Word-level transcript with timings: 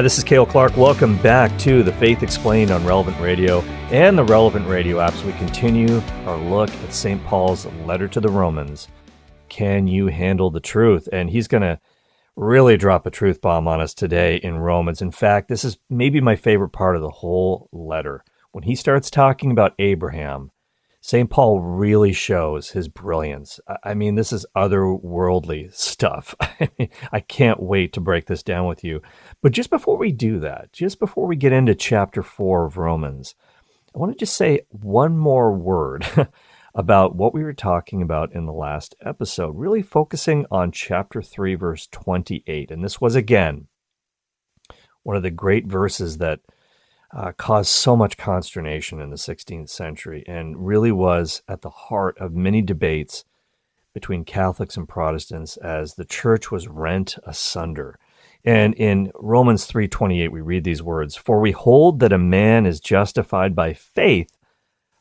Hi, 0.00 0.02
this 0.02 0.16
is 0.16 0.24
Cale 0.24 0.46
Clark. 0.46 0.78
Welcome 0.78 1.18
back 1.18 1.58
to 1.58 1.82
the 1.82 1.92
Faith 1.92 2.22
Explained 2.22 2.70
on 2.70 2.86
Relevant 2.86 3.20
Radio 3.20 3.60
and 3.90 4.16
the 4.16 4.24
Relevant 4.24 4.66
Radio 4.66 4.96
apps. 4.96 5.22
We 5.26 5.32
continue 5.32 6.00
our 6.24 6.38
look 6.38 6.70
at 6.70 6.94
St. 6.94 7.22
Paul's 7.26 7.66
letter 7.84 8.08
to 8.08 8.18
the 8.18 8.30
Romans. 8.30 8.88
Can 9.50 9.86
you 9.86 10.06
handle 10.06 10.50
the 10.50 10.58
truth? 10.58 11.06
And 11.12 11.28
he's 11.28 11.48
going 11.48 11.64
to 11.64 11.78
really 12.34 12.78
drop 12.78 13.04
a 13.04 13.10
truth 13.10 13.42
bomb 13.42 13.68
on 13.68 13.82
us 13.82 13.92
today 13.92 14.36
in 14.36 14.56
Romans. 14.56 15.02
In 15.02 15.10
fact, 15.10 15.48
this 15.48 15.66
is 15.66 15.76
maybe 15.90 16.22
my 16.22 16.34
favorite 16.34 16.70
part 16.70 16.96
of 16.96 17.02
the 17.02 17.10
whole 17.10 17.68
letter. 17.70 18.24
When 18.52 18.64
he 18.64 18.76
starts 18.76 19.10
talking 19.10 19.50
about 19.50 19.74
Abraham, 19.78 20.50
St. 21.02 21.30
Paul 21.30 21.60
really 21.60 22.12
shows 22.12 22.70
his 22.70 22.88
brilliance. 22.88 23.58
I 23.82 23.94
mean, 23.94 24.16
this 24.16 24.32
is 24.32 24.44
otherworldly 24.54 25.74
stuff. 25.74 26.34
I 27.12 27.20
can't 27.20 27.62
wait 27.62 27.94
to 27.94 28.00
break 28.00 28.26
this 28.26 28.42
down 28.42 28.66
with 28.66 28.84
you. 28.84 29.00
But 29.42 29.52
just 29.52 29.70
before 29.70 29.96
we 29.96 30.12
do 30.12 30.38
that, 30.40 30.72
just 30.72 30.98
before 30.98 31.26
we 31.26 31.36
get 31.36 31.52
into 31.52 31.74
chapter 31.74 32.22
four 32.22 32.66
of 32.66 32.76
Romans, 32.76 33.34
I 33.94 33.98
want 33.98 34.12
to 34.12 34.18
just 34.18 34.36
say 34.36 34.60
one 34.68 35.16
more 35.16 35.52
word 35.52 36.06
about 36.74 37.16
what 37.16 37.34
we 37.34 37.42
were 37.42 37.54
talking 37.54 38.02
about 38.02 38.32
in 38.32 38.46
the 38.46 38.52
last 38.52 38.94
episode, 39.04 39.56
really 39.56 39.82
focusing 39.82 40.46
on 40.50 40.70
chapter 40.70 41.22
3, 41.22 41.54
verse 41.54 41.88
28. 41.90 42.70
And 42.70 42.84
this 42.84 43.00
was, 43.00 43.16
again, 43.16 43.66
one 45.02 45.16
of 45.16 45.22
the 45.22 45.30
great 45.30 45.66
verses 45.66 46.18
that 46.18 46.40
uh, 47.12 47.32
caused 47.32 47.70
so 47.70 47.96
much 47.96 48.16
consternation 48.16 49.00
in 49.00 49.10
the 49.10 49.16
16th 49.16 49.68
century 49.68 50.22
and 50.28 50.64
really 50.64 50.92
was 50.92 51.42
at 51.48 51.62
the 51.62 51.70
heart 51.70 52.16
of 52.18 52.32
many 52.32 52.62
debates 52.62 53.24
between 53.92 54.24
Catholics 54.24 54.76
and 54.76 54.88
Protestants 54.88 55.56
as 55.56 55.94
the 55.94 56.04
church 56.04 56.52
was 56.52 56.68
rent 56.68 57.16
asunder 57.24 57.98
and 58.44 58.74
in 58.74 59.12
Romans 59.14 59.66
3:28 59.66 60.32
we 60.32 60.40
read 60.40 60.64
these 60.64 60.82
words, 60.82 61.16
"For 61.16 61.40
we 61.40 61.52
hold 61.52 62.00
that 62.00 62.12
a 62.12 62.18
man 62.18 62.66
is 62.66 62.80
justified 62.80 63.54
by 63.54 63.72
faith 63.72 64.36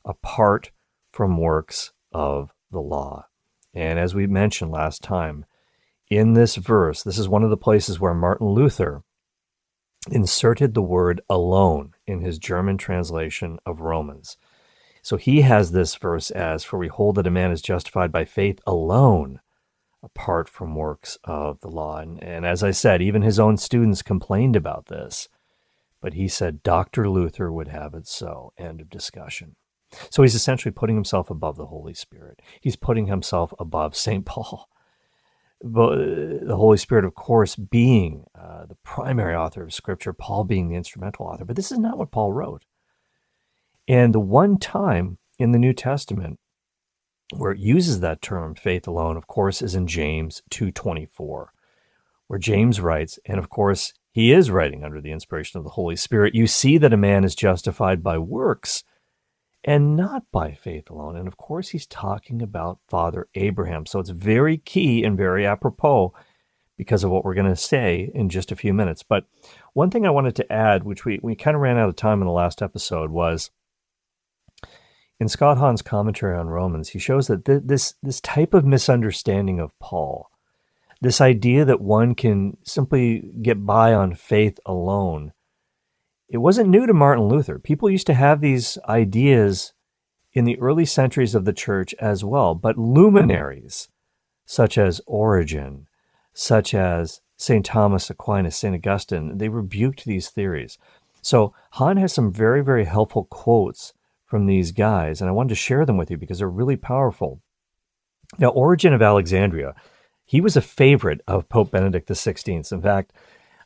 apart 0.06 0.72
from 1.12 1.38
works 1.38 1.92
of 2.12 2.54
the 2.72 2.82
law." 2.82 3.28
And 3.74 4.00
as 4.00 4.16
we 4.16 4.28
mentioned 4.28 4.72
last 4.72 5.04
time, 5.04 5.46
in 6.10 6.34
this 6.34 6.56
verse, 6.56 7.04
this 7.04 7.20
is 7.20 7.30
one 7.30 7.44
of 7.44 7.50
the 7.50 7.58
places 7.58 8.00
where 8.00 8.14
Martin 8.14 8.48
Luther 8.48 9.04
inserted 10.10 10.74
the 10.74 10.82
word 10.82 11.22
alone 11.30 11.94
in 12.08 12.22
his 12.22 12.40
German 12.40 12.78
translation 12.78 13.60
of 13.66 13.82
Romans. 13.82 14.38
So 15.02 15.18
he 15.18 15.42
has 15.42 15.72
this 15.72 15.96
verse 15.96 16.32
as, 16.32 16.64
For 16.64 16.78
we 16.80 16.88
hold 16.88 17.16
that 17.16 17.28
a 17.28 17.32
man 17.32 17.52
is 17.52 17.62
justified 17.62 18.12
by 18.12 18.26
faith 18.26 18.60
alone 18.66 19.40
apart 20.04 20.48
from 20.50 20.76
works 20.76 21.18
of 21.24 21.60
the 21.62 21.70
law. 21.70 21.98
And, 21.98 22.24
and 22.24 22.46
as 22.46 22.64
I 22.64 22.72
said, 22.72 23.02
even 23.02 23.22
his 23.22 23.40
own 23.40 23.58
students 23.58 24.02
complained 24.02 24.56
about 24.56 24.88
this. 24.88 25.28
But 26.02 26.14
he 26.14 26.28
said 26.28 26.64
Dr. 26.64 27.10
Luther 27.10 27.52
would 27.52 27.68
have 27.68 27.94
it 27.94 28.08
so. 28.08 28.54
End 28.58 28.80
of 28.82 28.90
discussion. 28.90 29.56
So 30.10 30.22
he's 30.24 30.36
essentially 30.36 30.72
putting 30.72 30.96
himself 30.96 31.30
above 31.30 31.58
the 31.58 31.66
Holy 31.66 31.94
Spirit. 31.94 32.42
He's 32.62 32.76
putting 32.76 33.08
himself 33.08 33.54
above 33.60 33.96
St. 33.96 34.26
Paul. 34.26 34.70
But 35.62 35.98
The 36.48 36.56
Holy 36.56 36.78
Spirit, 36.78 37.04
of 37.04 37.16
course, 37.16 37.58
being 37.58 38.24
uh, 38.34 38.66
the 38.66 38.78
primary 38.84 39.36
author 39.36 39.62
of 39.62 39.74
Scripture, 39.74 40.14
Paul 40.14 40.46
being 40.46 40.70
the 40.70 40.78
instrumental 40.78 41.26
author. 41.26 41.44
But 41.44 41.58
this 41.58 41.72
is 41.72 41.78
not 41.78 41.98
what 41.98 42.12
Paul 42.12 42.32
wrote. 42.32 42.64
And 43.86 44.14
the 44.14 44.22
one 44.22 44.58
time 44.58 45.18
in 45.38 45.52
the 45.52 45.60
New 45.60 45.74
Testament 45.74 46.40
where 47.36 47.52
it 47.52 47.60
uses 47.60 48.00
that 48.00 48.22
term 48.22 48.56
faith 48.56 48.88
alone 48.88 49.18
of 49.18 49.28
course 49.28 49.62
is 49.62 49.76
in 49.76 49.88
James 49.88 50.42
2:24 50.50 51.48
where 52.28 52.40
James 52.40 52.80
writes 52.80 53.20
and 53.26 53.40
of 53.40 53.50
course 53.50 53.94
he 54.12 54.32
is 54.32 54.52
writing 54.52 54.84
under 54.84 55.00
the 55.00 55.12
inspiration 55.12 55.58
of 55.60 55.64
the 55.64 55.72
Holy 55.72 55.96
Spirit. 55.96 56.36
You 56.36 56.48
see 56.48 56.78
that 56.78 56.94
a 56.94 56.98
man 56.98 57.24
is 57.24 57.36
justified 57.36 58.04
by 58.04 58.18
works 58.18 58.84
and 59.64 59.96
not 59.96 60.24
by 60.32 60.54
faith 60.54 60.90
alone. 60.90 61.16
And 61.16 61.28
of 61.28 61.38
course 61.38 61.70
he's 61.70 61.86
talking 61.86 62.42
about 62.42 62.80
father 62.88 63.28
Abraham. 63.36 63.86
So 63.86 64.00
it's 64.00 64.10
very 64.10 64.58
key 64.58 65.04
and 65.04 65.18
very 65.18 65.46
apropos 65.46 66.14
because 66.78 67.04
of 67.04 67.12
what 67.12 67.26
we're 67.26 67.34
going 67.34 67.50
to 67.50 67.56
say 67.56 68.10
in 68.14 68.30
just 68.30 68.52
a 68.52 68.56
few 68.56 68.74
minutes. 68.74 69.04
But 69.04 69.26
one 69.74 69.92
thing 69.92 70.06
I 70.06 70.12
wanted 70.12 70.36
to 70.38 70.52
add 70.52 70.84
which 70.84 71.06
we 71.06 71.20
we 71.22 71.36
kind 71.36 71.56
of 71.56 71.62
ran 71.62 71.78
out 71.78 71.90
of 71.90 71.96
time 71.96 72.22
in 72.22 72.28
the 72.28 72.34
last 72.34 72.62
episode 72.62 73.12
was 73.12 73.52
in 75.20 75.28
Scott 75.28 75.58
Hahn's 75.58 75.82
commentary 75.82 76.38
on 76.38 76.48
Romans, 76.48 76.90
he 76.90 77.00
shows 77.00 77.28
that 77.28 77.46
th- 77.46 77.64
this 77.66 77.96
this 78.02 78.22
type 78.22 78.54
of 78.54 78.66
misunderstanding 78.66 79.60
of 79.60 79.78
Paul, 79.80 80.30
this 81.02 81.20
idea 81.20 81.66
that 81.66 81.82
one 81.82 82.16
can 82.16 82.58
simply 82.64 83.32
get 83.42 83.66
by 83.66 83.94
on 83.94 84.16
faith 84.16 84.60
alone, 84.66 85.34
it 86.30 86.38
wasn't 86.38 86.70
new 86.70 86.86
to 86.86 86.94
Martin 86.94 87.28
Luther. 87.28 87.60
People 87.60 87.90
used 87.90 88.08
to 88.08 88.14
have 88.14 88.40
these 88.40 88.78
ideas 88.88 89.74
in 90.32 90.46
the 90.46 90.60
early 90.60 90.86
centuries 90.86 91.36
of 91.36 91.44
the 91.46 91.54
church 91.54 91.94
as 92.00 92.24
well, 92.24 92.56
but 92.56 92.78
luminaries 92.78 93.90
such 94.46 94.78
as 94.78 95.02
Origen, 95.06 95.88
such 96.34 96.74
as 96.74 97.22
St. 97.38 97.66
Thomas 97.66 98.10
Aquinas, 98.10 98.56
St. 98.56 98.76
Augustine, 98.76 99.38
they 99.38 99.50
rebuked 99.50 100.06
these 100.06 100.30
theories. 100.30 100.78
So 101.22 101.54
Hahn 101.72 101.98
has 101.98 102.14
some 102.14 102.32
very, 102.32 102.64
very 102.64 102.86
helpful 102.86 103.26
quotes 103.26 103.94
from 104.30 104.46
these 104.46 104.72
guys, 104.72 105.20
and 105.20 105.30
I 105.30 105.34
wanted 105.34 105.50
to 105.50 105.56
share 105.56 105.86
them 105.86 105.98
with 105.98 106.12
you 106.12 106.18
because 106.18 106.40
they're 106.40 106.50
really 106.50 106.78
powerful. 106.78 107.42
Now, 108.38 108.50
Origen 108.50 108.94
of 108.94 109.02
Alexandria, 109.02 109.74
he 110.24 110.40
was 110.40 110.56
a 110.56 110.62
favorite 110.62 111.22
of 111.28 111.50
Pope 111.50 111.72
Benedict 111.72 112.08
XVI. 112.08 112.72
In 112.72 112.82
fact, 112.82 113.12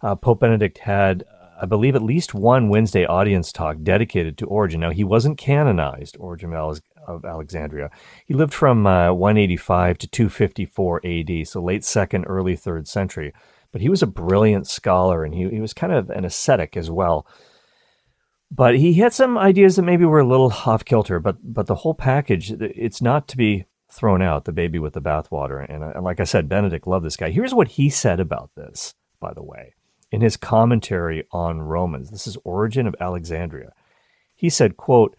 uh, 0.02 0.16
Pope 0.16 0.40
Benedict 0.40 0.78
had, 0.78 1.26
I 1.62 1.66
believe, 1.66 1.96
at 1.96 2.02
least 2.02 2.34
one 2.34 2.70
Wednesday 2.70 3.06
audience 3.06 3.52
talk 3.52 3.78
dedicated 3.84 4.38
to 4.38 4.46
Origen. 4.46 4.80
Now, 4.80 4.92
he 4.92 5.04
wasn't 5.04 5.38
canonized, 5.38 6.16
Origen 6.18 6.54
of 6.54 7.26
Alexandria. 7.26 7.92
He 8.26 8.34
lived 8.34 8.54
from 8.54 8.88
uh, 8.88 9.12
185 9.12 9.98
to 9.98 10.08
254 10.08 11.02
AD, 11.06 11.48
so 11.48 11.62
late 11.62 11.84
second, 11.84 12.24
early 12.24 12.56
third 12.56 12.88
century. 12.88 13.34
But 13.74 13.82
he 13.82 13.90
was 13.90 14.02
a 14.02 14.08
brilliant 14.08 14.68
scholar, 14.68 15.26
and 15.26 15.34
he, 15.36 15.50
he 15.50 15.60
was 15.60 15.74
kind 15.74 15.92
of 15.92 16.10
an 16.10 16.24
ascetic 16.24 16.78
as 16.78 16.90
well. 16.90 17.28
But 18.56 18.78
he 18.78 18.94
had 18.94 19.14
some 19.14 19.36
ideas 19.36 19.78
that 19.78 19.84
maybe 19.84 20.06
were 20.06 20.20
a 20.20 20.28
little 20.28 20.54
off 20.66 20.86
kilter. 20.86 21.20
But 21.20 21.38
but 21.42 21.66
the 21.66 21.76
whole 21.76 21.96
package, 21.96 22.52
it's 22.52 23.02
not 23.02 23.28
to 23.30 23.38
be 23.38 23.66
thrown 23.92 24.22
out. 24.22 24.46
The 24.46 24.52
baby 24.52 24.78
with 24.78 24.94
the 24.94 25.02
bathwater. 25.02 25.66
And, 25.68 25.84
and 25.84 26.04
like 26.04 26.20
I 26.20 26.24
said, 26.24 26.50
Benedict 26.50 26.86
loved 26.86 27.06
this 27.06 27.18
guy. 27.18 27.32
Here's 27.32 27.54
what 27.54 27.70
he 27.70 27.90
said 27.90 28.20
about 28.20 28.52
this, 28.56 28.94
by 29.20 29.34
the 29.34 29.44
way, 29.44 29.74
in 30.12 30.22
his 30.22 30.38
commentary 30.38 31.26
on 31.32 31.62
Romans. 31.62 32.12
This 32.12 32.28
is 32.28 32.38
Origen 32.44 32.86
of 32.86 32.96
Alexandria. 33.00 33.72
He 34.36 34.50
said, 34.50 34.78
"quote 34.78 35.16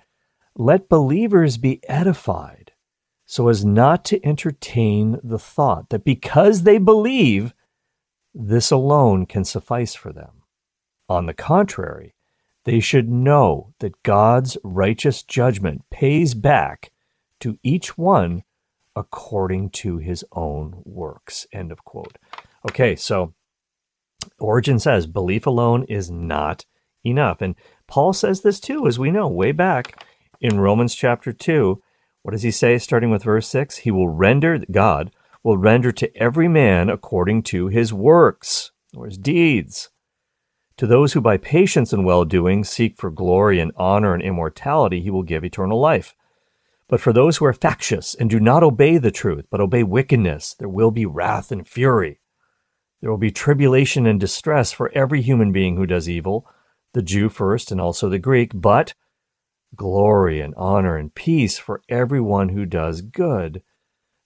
Let 0.54 0.88
believers 0.88 1.56
be 1.58 1.80
edified." 1.88 2.70
So 3.26 3.48
as 3.48 3.64
not 3.64 4.04
to 4.06 4.24
entertain 4.24 5.18
the 5.24 5.38
thought 5.40 5.88
that 5.88 6.04
because 6.04 6.62
they 6.62 6.78
believe, 6.78 7.52
this 8.32 8.70
alone 8.70 9.26
can 9.26 9.44
suffice 9.44 9.94
for 9.94 10.12
them. 10.12 10.42
On 11.08 11.26
the 11.26 11.34
contrary, 11.34 12.14
they 12.64 12.80
should 12.80 13.08
know 13.10 13.74
that 13.80 14.02
God's 14.02 14.56
righteous 14.62 15.22
judgment 15.22 15.82
pays 15.90 16.34
back 16.34 16.90
to 17.40 17.58
each 17.62 17.98
one 17.98 18.42
according 18.96 19.70
to 19.70 19.98
his 19.98 20.24
own 20.32 20.82
works. 20.84 21.46
End 21.52 21.72
of 21.72 21.84
quote. 21.84 22.16
Okay, 22.68 22.96
so 22.96 23.34
Origen 24.38 24.78
says 24.78 25.06
belief 25.06 25.46
alone 25.46 25.84
is 25.84 26.10
not 26.10 26.64
enough. 27.04 27.42
And 27.42 27.54
Paul 27.86 28.12
says 28.12 28.40
this 28.40 28.60
too, 28.60 28.86
as 28.86 28.98
we 28.98 29.10
know, 29.10 29.28
way 29.28 29.52
back 29.52 30.04
in 30.40 30.60
Romans 30.60 30.94
chapter 30.94 31.32
2. 31.32 31.82
What 32.22 32.32
does 32.32 32.42
he 32.42 32.50
say 32.50 32.78
starting 32.78 33.10
with 33.10 33.24
verse 33.24 33.46
6? 33.48 33.78
He 33.78 33.90
will 33.90 34.08
render, 34.08 34.58
God 34.70 35.10
will 35.42 35.58
render 35.58 35.92
to 35.92 36.16
every 36.16 36.48
man 36.48 36.88
according 36.88 37.42
to 37.42 37.68
his 37.68 37.92
works 37.92 38.72
or 38.96 39.04
his 39.06 39.18
deeds. 39.18 39.90
To 40.78 40.86
those 40.86 41.12
who 41.12 41.20
by 41.20 41.36
patience 41.36 41.92
and 41.92 42.04
well 42.04 42.24
doing 42.24 42.64
seek 42.64 42.96
for 42.96 43.10
glory 43.10 43.60
and 43.60 43.70
honor 43.76 44.12
and 44.12 44.22
immortality, 44.22 45.00
he 45.00 45.10
will 45.10 45.22
give 45.22 45.44
eternal 45.44 45.80
life. 45.80 46.14
But 46.88 47.00
for 47.00 47.12
those 47.12 47.36
who 47.36 47.44
are 47.44 47.52
factious 47.52 48.14
and 48.14 48.28
do 48.28 48.40
not 48.40 48.62
obey 48.62 48.98
the 48.98 49.10
truth, 49.10 49.46
but 49.50 49.60
obey 49.60 49.84
wickedness, 49.84 50.54
there 50.54 50.68
will 50.68 50.90
be 50.90 51.06
wrath 51.06 51.52
and 51.52 51.66
fury. 51.66 52.20
There 53.00 53.10
will 53.10 53.18
be 53.18 53.30
tribulation 53.30 54.06
and 54.06 54.18
distress 54.18 54.72
for 54.72 54.90
every 54.94 55.22
human 55.22 55.52
being 55.52 55.76
who 55.76 55.86
does 55.86 56.08
evil, 56.08 56.46
the 56.92 57.02
Jew 57.02 57.28
first 57.28 57.70
and 57.70 57.80
also 57.80 58.08
the 58.08 58.18
Greek, 58.18 58.52
but 58.54 58.94
glory 59.76 60.40
and 60.40 60.54
honor 60.56 60.96
and 60.96 61.14
peace 61.14 61.58
for 61.58 61.82
everyone 61.88 62.50
who 62.50 62.64
does 62.64 63.00
good, 63.00 63.62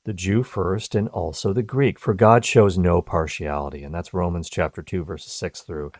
the 0.04 0.12
Jew 0.12 0.42
first 0.42 0.94
and 0.94 1.08
also 1.08 1.52
the 1.52 1.62
Greek. 1.62 1.98
For 1.98 2.14
God 2.14 2.44
shows 2.44 2.78
no 2.78 3.02
partiality. 3.02 3.82
And 3.82 3.94
that's 3.94 4.14
Romans 4.14 4.48
chapter 4.48 4.82
2, 4.82 5.04
verses 5.04 5.32
6 5.32 5.62
through 5.62 5.92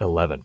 11. 0.00 0.42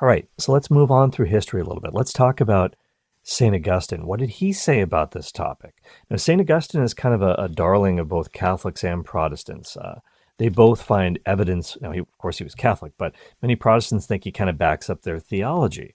All 0.00 0.08
right, 0.08 0.28
so 0.38 0.52
let's 0.52 0.70
move 0.70 0.90
on 0.90 1.10
through 1.10 1.26
history 1.26 1.60
a 1.60 1.64
little 1.64 1.80
bit. 1.80 1.94
Let's 1.94 2.12
talk 2.12 2.40
about 2.40 2.74
St. 3.22 3.54
Augustine. 3.54 4.06
What 4.06 4.18
did 4.18 4.30
he 4.30 4.52
say 4.52 4.80
about 4.80 5.12
this 5.12 5.30
topic? 5.30 5.74
Now, 6.10 6.16
St. 6.16 6.40
Augustine 6.40 6.82
is 6.82 6.94
kind 6.94 7.14
of 7.14 7.22
a, 7.22 7.34
a 7.34 7.48
darling 7.48 8.00
of 8.00 8.08
both 8.08 8.32
Catholics 8.32 8.82
and 8.82 9.04
Protestants. 9.04 9.76
Uh, 9.76 10.00
they 10.38 10.48
both 10.48 10.82
find 10.82 11.20
evidence. 11.24 11.76
Now, 11.80 11.92
he, 11.92 12.00
of 12.00 12.18
course, 12.18 12.38
he 12.38 12.44
was 12.44 12.54
Catholic, 12.54 12.94
but 12.98 13.14
many 13.42 13.54
Protestants 13.54 14.06
think 14.06 14.24
he 14.24 14.32
kind 14.32 14.50
of 14.50 14.58
backs 14.58 14.90
up 14.90 15.02
their 15.02 15.20
theology. 15.20 15.94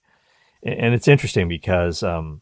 And 0.62 0.94
it's 0.94 1.08
interesting 1.08 1.48
because 1.48 2.02
um, 2.02 2.40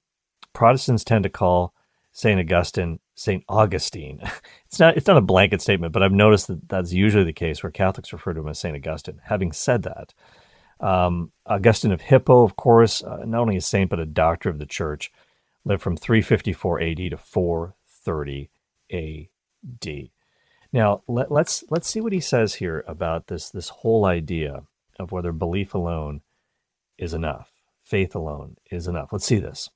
Protestants 0.52 1.04
tend 1.04 1.24
to 1.24 1.30
call 1.30 1.74
St. 2.12 2.38
Augustine 2.38 3.00
St. 3.16 3.42
Augustine. 3.48 4.20
It's 4.66 4.80
not 4.80 4.96
it's 4.96 5.06
not 5.06 5.16
a 5.16 5.22
blanket 5.22 5.62
statement, 5.62 5.92
but 5.94 6.02
I've 6.02 6.12
noticed 6.12 6.48
that 6.48 6.68
that's 6.68 6.92
usually 6.92 7.24
the 7.24 7.32
case 7.32 7.62
where 7.62 7.70
Catholics 7.70 8.12
refer 8.12 8.34
to 8.34 8.40
him 8.40 8.48
as 8.48 8.58
St. 8.58 8.76
Augustine. 8.76 9.20
Having 9.24 9.52
said 9.52 9.84
that, 9.84 10.12
um, 10.80 11.32
Augustine 11.46 11.92
of 11.92 12.02
Hippo, 12.02 12.42
of 12.42 12.56
course, 12.56 13.02
uh, 13.02 13.24
not 13.24 13.40
only 13.40 13.56
a 13.56 13.60
saint 13.62 13.88
but 13.88 14.00
a 14.00 14.04
doctor 14.04 14.50
of 14.50 14.58
the 14.58 14.66
church, 14.66 15.10
lived 15.64 15.82
from 15.82 15.96
354 15.96 16.82
AD 16.82 16.96
to 16.96 17.16
430 17.16 18.50
AD. 18.92 20.10
Now 20.72 21.02
let, 21.08 21.32
let's 21.32 21.64
let's 21.70 21.88
see 21.88 22.02
what 22.02 22.12
he 22.12 22.20
says 22.20 22.56
here 22.56 22.84
about 22.86 23.28
this 23.28 23.48
this 23.48 23.70
whole 23.70 24.04
idea 24.04 24.64
of 24.98 25.12
whether 25.12 25.32
belief 25.32 25.74
alone 25.74 26.20
is 26.98 27.14
enough, 27.14 27.52
faith 27.82 28.14
alone 28.14 28.56
is 28.70 28.88
enough. 28.88 29.10
Let's 29.12 29.26
see 29.26 29.38
this. 29.38 29.70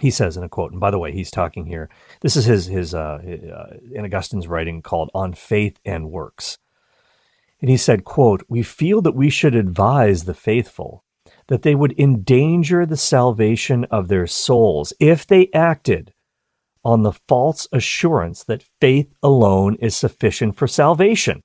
He 0.00 0.10
says 0.10 0.36
in 0.36 0.44
a 0.44 0.48
quote, 0.48 0.72
and 0.72 0.80
by 0.80 0.90
the 0.90 0.98
way, 0.98 1.12
he's 1.12 1.30
talking 1.30 1.64
here. 1.64 1.88
This 2.20 2.36
is 2.36 2.44
his 2.44 2.66
his, 2.66 2.94
uh, 2.94 3.20
uh, 3.22 3.76
in 3.92 4.04
Augustine's 4.04 4.46
writing 4.46 4.82
called 4.82 5.10
"On 5.14 5.32
Faith 5.32 5.78
and 5.84 6.10
Works," 6.10 6.58
and 7.60 7.70
he 7.70 7.76
said, 7.76 8.04
"quote 8.04 8.44
We 8.48 8.62
feel 8.62 9.00
that 9.02 9.14
we 9.14 9.30
should 9.30 9.54
advise 9.54 10.24
the 10.24 10.34
faithful." 10.34 11.04
That 11.48 11.62
they 11.62 11.74
would 11.74 11.98
endanger 11.98 12.84
the 12.84 12.98
salvation 12.98 13.86
of 13.86 14.08
their 14.08 14.26
souls 14.26 14.92
if 15.00 15.26
they 15.26 15.48
acted 15.54 16.12
on 16.84 17.02
the 17.02 17.12
false 17.26 17.66
assurance 17.72 18.44
that 18.44 18.64
faith 18.80 19.12
alone 19.22 19.76
is 19.76 19.96
sufficient 19.96 20.56
for 20.56 20.66
salvation, 20.66 21.42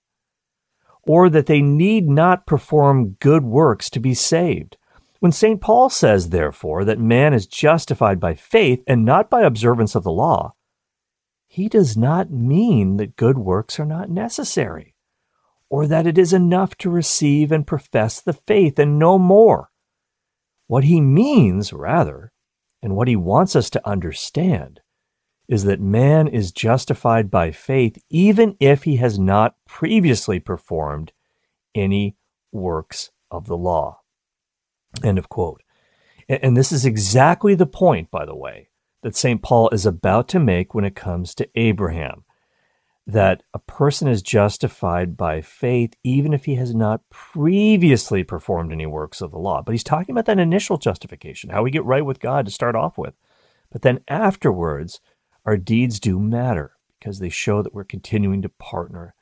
or 1.04 1.30
that 1.30 1.46
they 1.46 1.62
need 1.62 2.08
not 2.08 2.46
perform 2.46 3.16
good 3.20 3.44
works 3.44 3.90
to 3.90 4.00
be 4.00 4.14
saved. 4.14 4.78
When 5.24 5.32
St. 5.32 5.62
Paul 5.62 5.90
says, 5.90 6.32
therefore, 6.32 6.84
that 6.84 7.00
man 7.00 7.34
is 7.34 7.48
justified 7.48 8.20
by 8.20 8.34
faith 8.34 8.84
and 8.86 9.06
not 9.06 9.30
by 9.30 9.44
observance 9.44 9.96
of 9.96 10.04
the 10.04 10.12
law, 10.12 10.54
he 11.48 11.70
does 11.70 11.96
not 11.96 12.30
mean 12.30 12.98
that 12.98 13.16
good 13.16 13.38
works 13.38 13.80
are 13.80 13.86
not 13.86 14.10
necessary, 14.10 14.96
or 15.70 15.88
that 15.88 16.06
it 16.06 16.18
is 16.18 16.34
enough 16.34 16.76
to 16.80 16.90
receive 16.90 17.54
and 17.54 17.66
profess 17.66 18.20
the 18.20 18.34
faith 18.34 18.78
and 18.78 19.00
no 19.00 19.18
more. 19.18 19.70
What 20.68 20.84
he 20.84 21.00
means, 21.00 21.72
rather, 21.72 22.34
and 22.82 22.98
what 22.98 23.08
he 23.08 23.16
wants 23.16 23.56
us 23.56 23.70
to 23.70 23.88
understand, 23.88 24.82
is 25.48 25.64
that 25.64 25.80
man 25.80 26.28
is 26.28 26.52
justified 26.52 27.32
by 27.32 27.52
faith 27.52 27.98
even 28.10 28.58
if 28.60 28.84
he 28.84 28.98
has 28.98 29.18
not 29.18 29.56
previously 29.66 30.42
performed 30.42 31.14
any 31.74 32.18
works 32.52 33.12
of 33.32 33.48
the 33.48 33.56
law. 33.56 34.03
End 35.02 35.18
of 35.18 35.30
quote. 35.30 35.64
And 36.28 36.56
this 36.56 36.72
is 36.72 36.86
exactly 36.86 37.56
the 37.56 37.66
point, 37.66 38.12
by 38.12 38.26
the 38.26 38.36
way, 38.36 38.70
that 39.02 39.16
St. 39.16 39.42
Paul 39.42 39.70
is 39.70 39.86
about 39.86 40.28
to 40.30 40.40
make 40.40 40.74
when 40.74 40.86
it 40.86 40.96
comes 40.96 41.34
to 41.36 41.50
Abraham 41.56 42.24
that 43.06 43.44
a 43.54 43.60
person 43.60 44.08
is 44.08 44.22
justified 44.22 45.18
by 45.18 45.42
faith 45.42 45.94
even 46.04 46.34
if 46.34 46.46
he 46.46 46.56
has 46.56 46.74
not 46.74 47.02
previously 47.10 48.24
performed 48.24 48.72
any 48.72 48.86
works 48.86 49.20
of 49.20 49.32
the 49.32 49.38
law. 49.38 49.62
But 49.62 49.74
he's 49.74 49.84
talking 49.84 50.14
about 50.14 50.26
that 50.28 50.40
initial 50.40 50.78
justification, 50.78 51.50
how 51.50 51.64
we 51.64 51.72
get 51.72 51.84
right 51.84 52.06
with 52.06 52.22
God 52.22 52.46
to 52.46 52.52
start 52.52 52.76
off 52.76 52.98
with. 52.98 53.14
But 53.72 53.82
then 53.82 54.00
afterwards, 54.08 55.02
our 55.46 55.58
deeds 55.58 56.00
do 56.00 56.18
matter 56.18 56.78
because 56.98 57.20
they 57.20 57.30
show 57.30 57.62
that 57.62 57.74
we're 57.74 57.84
continuing 57.84 58.42
to 58.44 58.50
partner 58.50 59.16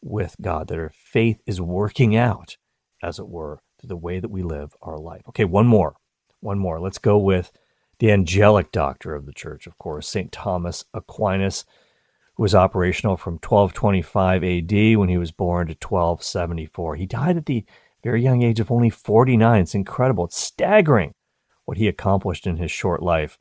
with 0.00 0.36
God, 0.40 0.68
that 0.68 0.78
our 0.78 0.92
faith 0.94 1.42
is 1.44 1.60
working 1.60 2.16
out, 2.16 2.56
as 3.02 3.18
it 3.18 3.28
were, 3.28 3.60
the 3.86 3.96
way 3.96 4.20
that 4.20 4.30
we 4.30 4.42
live 4.42 4.74
our 4.82 4.98
life. 4.98 5.22
Okay, 5.28 5.44
one 5.44 5.66
more. 5.66 5.96
One 6.40 6.58
more. 6.58 6.80
Let's 6.80 6.98
go 6.98 7.18
with 7.18 7.52
the 7.98 8.10
angelic 8.10 8.72
doctor 8.72 9.14
of 9.14 9.26
the 9.26 9.32
church, 9.32 9.66
of 9.66 9.76
course, 9.78 10.08
St. 10.08 10.32
Thomas 10.32 10.84
Aquinas, 10.94 11.64
who 12.34 12.42
was 12.42 12.54
operational 12.54 13.16
from 13.16 13.34
1225 13.34 14.42
AD 14.42 14.98
when 14.98 15.08
he 15.08 15.18
was 15.18 15.32
born 15.32 15.66
to 15.66 15.74
1274. 15.74 16.96
He 16.96 17.06
died 17.06 17.36
at 17.36 17.46
the 17.46 17.64
very 18.02 18.22
young 18.22 18.42
age 18.42 18.60
of 18.60 18.70
only 18.70 18.88
49. 18.88 19.60
It's 19.60 19.74
incredible. 19.74 20.24
It's 20.24 20.40
staggering 20.40 21.12
what 21.66 21.76
he 21.76 21.88
accomplished 21.88 22.46
in 22.46 22.56
his 22.56 22.70
short 22.70 23.02
life. 23.02 23.36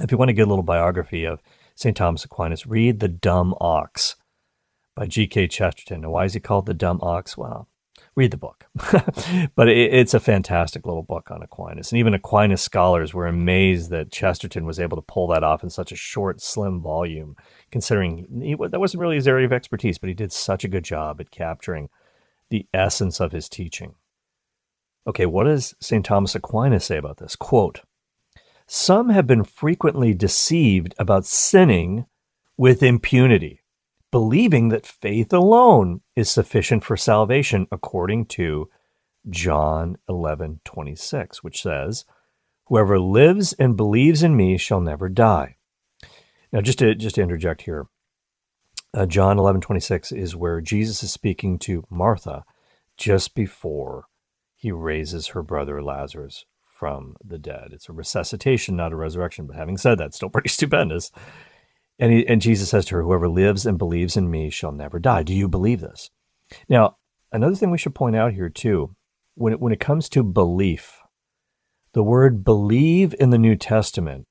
If 0.00 0.12
you 0.12 0.18
want 0.18 0.28
to 0.28 0.34
get 0.34 0.46
a 0.46 0.50
little 0.50 0.62
biography 0.62 1.24
of 1.24 1.42
St. 1.74 1.96
Thomas 1.96 2.24
Aquinas, 2.24 2.66
read 2.66 3.00
The 3.00 3.08
Dumb 3.08 3.54
Ox 3.60 4.16
by 4.94 5.06
G.K. 5.06 5.48
Chesterton. 5.48 6.02
Now, 6.02 6.10
why 6.10 6.24
is 6.24 6.34
he 6.34 6.40
called 6.40 6.66
The 6.66 6.74
Dumb 6.74 7.00
Ox? 7.02 7.36
Well, 7.36 7.68
read 8.16 8.30
the 8.30 8.36
book. 8.36 8.66
but 9.54 9.68
it, 9.68 9.94
it's 9.94 10.14
a 10.14 10.20
fantastic 10.20 10.86
little 10.86 11.02
book 11.02 11.30
on 11.30 11.42
Aquinas. 11.42 11.92
And 11.92 11.98
even 11.98 12.14
Aquinas 12.14 12.62
scholars 12.62 13.12
were 13.12 13.26
amazed 13.26 13.90
that 13.90 14.10
Chesterton 14.10 14.64
was 14.64 14.80
able 14.80 14.96
to 14.96 15.02
pull 15.02 15.28
that 15.28 15.44
off 15.44 15.62
in 15.62 15.70
such 15.70 15.92
a 15.92 15.96
short, 15.96 16.40
slim 16.40 16.80
volume, 16.80 17.36
considering 17.70 18.26
he, 18.42 18.56
that 18.68 18.80
wasn't 18.80 19.00
really 19.00 19.16
his 19.16 19.28
area 19.28 19.46
of 19.46 19.52
expertise, 19.52 19.98
but 19.98 20.08
he 20.08 20.14
did 20.14 20.32
such 20.32 20.64
a 20.64 20.68
good 20.68 20.84
job 20.84 21.20
at 21.20 21.30
capturing 21.30 21.90
the 22.48 22.66
essence 22.72 23.20
of 23.20 23.32
his 23.32 23.48
teaching. 23.48 23.94
Okay, 25.06 25.26
what 25.26 25.44
does 25.44 25.74
St. 25.80 26.04
Thomas 26.04 26.34
Aquinas 26.34 26.84
say 26.84 26.96
about 26.96 27.18
this? 27.18 27.36
Quote, 27.36 27.82
some 28.66 29.10
have 29.10 29.26
been 29.26 29.44
frequently 29.44 30.12
deceived 30.12 30.94
about 30.98 31.24
sinning 31.24 32.06
with 32.56 32.82
impunity, 32.82 33.60
believing 34.16 34.70
that 34.70 34.86
faith 34.86 35.30
alone 35.30 36.00
is 36.16 36.30
sufficient 36.30 36.82
for 36.82 36.96
salvation, 36.96 37.66
according 37.70 38.24
to 38.24 38.66
John 39.28 39.98
11 40.08 40.62
26, 40.64 41.44
which 41.44 41.60
says, 41.60 42.06
Whoever 42.68 42.98
lives 42.98 43.52
and 43.58 43.76
believes 43.76 44.22
in 44.22 44.34
me 44.34 44.56
shall 44.56 44.80
never 44.80 45.10
die. 45.10 45.56
Now, 46.50 46.62
just 46.62 46.78
to, 46.78 46.94
just 46.94 47.16
to 47.16 47.20
interject 47.20 47.60
here, 47.60 47.88
uh, 48.94 49.04
John 49.04 49.38
11 49.38 49.60
26 49.60 50.12
is 50.12 50.34
where 50.34 50.62
Jesus 50.62 51.02
is 51.02 51.12
speaking 51.12 51.58
to 51.58 51.84
Martha 51.90 52.46
just 52.96 53.34
before 53.34 54.06
he 54.54 54.72
raises 54.72 55.26
her 55.26 55.42
brother 55.42 55.82
Lazarus 55.82 56.46
from 56.64 57.16
the 57.22 57.38
dead. 57.38 57.68
It's 57.72 57.90
a 57.90 57.92
resuscitation, 57.92 58.76
not 58.76 58.94
a 58.94 58.96
resurrection. 58.96 59.46
But 59.46 59.56
having 59.56 59.76
said 59.76 59.98
that, 59.98 60.14
still 60.14 60.30
pretty 60.30 60.48
stupendous. 60.58 61.12
And, 61.98 62.12
he, 62.12 62.26
and 62.26 62.40
Jesus 62.40 62.70
says 62.70 62.84
to 62.86 62.96
her, 62.96 63.02
Whoever 63.02 63.28
lives 63.28 63.64
and 63.66 63.78
believes 63.78 64.16
in 64.16 64.30
me 64.30 64.50
shall 64.50 64.72
never 64.72 64.98
die. 64.98 65.22
Do 65.22 65.34
you 65.34 65.48
believe 65.48 65.80
this? 65.80 66.10
Now, 66.68 66.96
another 67.32 67.56
thing 67.56 67.70
we 67.70 67.78
should 67.78 67.94
point 67.94 68.16
out 68.16 68.34
here, 68.34 68.50
too, 68.50 68.94
when 69.34 69.52
it, 69.52 69.60
when 69.60 69.72
it 69.72 69.80
comes 69.80 70.08
to 70.10 70.22
belief, 70.22 71.00
the 71.92 72.02
word 72.02 72.44
believe 72.44 73.14
in 73.18 73.30
the 73.30 73.38
New 73.38 73.56
Testament 73.56 74.26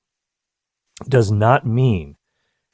does 1.07 1.31
not 1.31 1.65
mean 1.65 2.15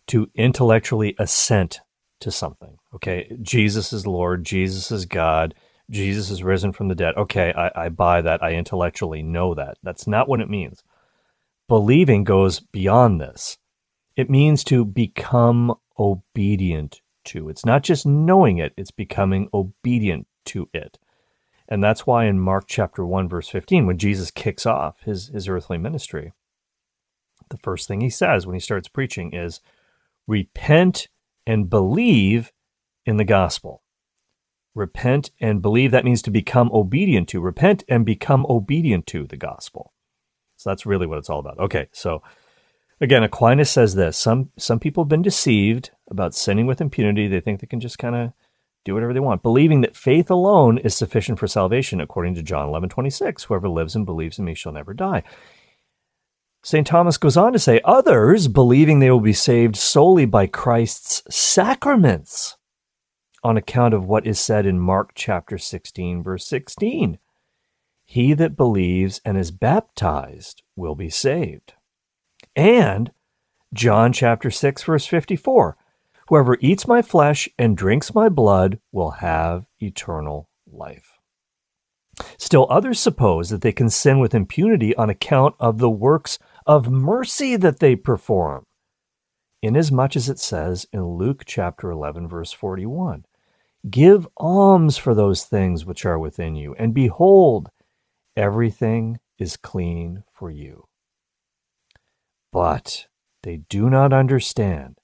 to 0.07 0.29
intellectually 0.35 1.15
assent 1.17 1.79
to 2.19 2.31
something. 2.31 2.77
Okay, 2.93 3.35
Jesus 3.41 3.93
is 3.93 4.05
Lord, 4.05 4.43
Jesus 4.43 4.91
is 4.91 5.05
God, 5.05 5.55
Jesus 5.89 6.29
is 6.29 6.43
risen 6.43 6.71
from 6.71 6.87
the 6.87 6.95
dead. 6.95 7.15
Okay, 7.17 7.53
I, 7.53 7.85
I 7.85 7.89
buy 7.89 8.21
that. 8.21 8.43
I 8.43 8.53
intellectually 8.53 9.23
know 9.23 9.53
that. 9.55 9.77
That's 9.83 10.07
not 10.07 10.27
what 10.29 10.41
it 10.41 10.49
means. 10.49 10.83
Believing 11.67 12.23
goes 12.23 12.59
beyond 12.59 13.19
this. 13.19 13.57
It 14.15 14.29
means 14.29 14.63
to 14.65 14.85
become 14.85 15.73
obedient 15.97 17.01
to. 17.25 17.49
It's 17.49 17.65
not 17.65 17.83
just 17.83 18.05
knowing 18.05 18.57
it, 18.57 18.73
it's 18.77 18.91
becoming 18.91 19.49
obedient 19.53 20.27
to 20.45 20.69
it. 20.73 20.97
And 21.67 21.83
that's 21.83 22.05
why 22.05 22.25
in 22.25 22.39
Mark 22.39 22.65
chapter 22.67 23.05
1, 23.05 23.29
verse 23.29 23.47
15, 23.47 23.85
when 23.85 23.97
Jesus 23.97 24.31
kicks 24.31 24.65
off 24.65 25.01
his, 25.03 25.29
his 25.29 25.47
earthly 25.47 25.77
ministry, 25.77 26.33
the 27.49 27.57
first 27.57 27.87
thing 27.87 28.01
he 28.01 28.09
says 28.09 28.45
when 28.45 28.55
he 28.55 28.59
starts 28.59 28.87
preaching 28.87 29.33
is, 29.33 29.61
Repent 30.27 31.07
and 31.45 31.69
believe 31.69 32.51
in 33.05 33.17
the 33.17 33.23
gospel. 33.23 33.83
Repent 34.75 35.31
and 35.39 35.61
believe. 35.61 35.91
That 35.91 36.05
means 36.05 36.21
to 36.23 36.31
become 36.31 36.69
obedient 36.71 37.27
to. 37.29 37.41
Repent 37.41 37.83
and 37.89 38.05
become 38.05 38.45
obedient 38.47 39.07
to 39.07 39.25
the 39.25 39.37
gospel. 39.37 39.93
So 40.55 40.69
that's 40.69 40.85
really 40.85 41.07
what 41.07 41.17
it's 41.17 41.29
all 41.29 41.39
about. 41.39 41.59
Okay, 41.59 41.87
so 41.91 42.21
again, 43.01 43.23
Aquinas 43.23 43.69
says 43.69 43.95
this. 43.95 44.17
Some 44.17 44.51
some 44.57 44.79
people 44.79 45.03
have 45.03 45.09
been 45.09 45.21
deceived 45.21 45.91
about 46.09 46.35
sinning 46.35 46.67
with 46.67 46.79
impunity. 46.79 47.27
They 47.27 47.41
think 47.41 47.59
they 47.59 47.67
can 47.67 47.81
just 47.81 47.99
kind 47.99 48.15
of 48.15 48.33
do 48.85 48.93
whatever 48.93 49.13
they 49.13 49.19
want, 49.19 49.43
believing 49.43 49.81
that 49.81 49.95
faith 49.95 50.31
alone 50.31 50.77
is 50.77 50.95
sufficient 50.95 51.37
for 51.37 51.47
salvation, 51.47 52.01
according 52.01 52.35
to 52.35 52.43
John 52.43 52.69
11, 52.69 52.89
26. 52.89 53.43
Whoever 53.43 53.69
lives 53.69 53.95
and 53.95 54.05
believes 54.05 54.39
in 54.39 54.45
me 54.45 54.55
shall 54.55 54.71
never 54.71 54.93
die. 54.93 55.23
St. 56.63 56.85
Thomas 56.85 57.17
goes 57.17 57.37
on 57.37 57.53
to 57.53 57.59
say, 57.59 57.81
others, 57.83 58.47
believing 58.47 58.99
they 58.99 59.09
will 59.09 59.19
be 59.19 59.33
saved 59.33 59.75
solely 59.75 60.25
by 60.25 60.45
Christ's 60.45 61.23
sacraments, 61.35 62.57
on 63.43 63.57
account 63.57 63.95
of 63.95 64.05
what 64.05 64.27
is 64.27 64.39
said 64.39 64.65
in 64.67 64.79
Mark 64.79 65.11
chapter 65.15 65.57
16, 65.57 66.21
verse 66.21 66.45
16. 66.45 67.17
He 68.05 68.33
that 68.33 68.57
believes 68.57 69.21
and 69.25 69.37
is 69.37 69.51
baptized 69.51 70.61
will 70.75 70.95
be 70.95 71.09
saved. 71.09 71.73
And 72.55 73.11
John 73.73 74.11
chapter 74.13 74.51
6, 74.51 74.83
verse 74.83 75.05
54. 75.05 75.77
Whoever 76.27 76.57
eats 76.61 76.87
my 76.87 77.01
flesh 77.01 77.49
and 77.57 77.75
drinks 77.75 78.13
my 78.13 78.29
blood 78.29 78.79
will 78.91 79.11
have 79.11 79.65
eternal 79.79 80.49
life. 80.65 81.19
Still, 82.37 82.67
others 82.69 82.99
suppose 82.99 83.49
that 83.49 83.61
they 83.61 83.71
can 83.71 83.89
sin 83.89 84.19
with 84.19 84.35
impunity 84.35 84.95
on 84.95 85.09
account 85.09 85.55
of 85.59 85.77
the 85.77 85.89
works 85.89 86.39
of 86.65 86.91
mercy 86.91 87.55
that 87.55 87.79
they 87.79 87.95
perform, 87.95 88.65
inasmuch 89.61 90.15
as 90.15 90.29
it 90.29 90.39
says 90.39 90.85
in 90.91 91.03
Luke 91.05 91.43
chapter 91.45 91.89
11, 91.89 92.27
verse 92.27 92.51
41 92.51 93.25
Give 93.89 94.27
alms 94.37 94.97
for 94.97 95.15
those 95.15 95.43
things 95.43 95.85
which 95.85 96.05
are 96.05 96.19
within 96.19 96.55
you, 96.55 96.75
and 96.75 96.93
behold, 96.93 97.69
everything 98.35 99.19
is 99.39 99.57
clean 99.57 100.23
for 100.31 100.51
you. 100.51 100.85
But 102.51 103.07
they 103.43 103.57
do 103.57 103.89
not 103.89 104.13
understand 104.13 104.97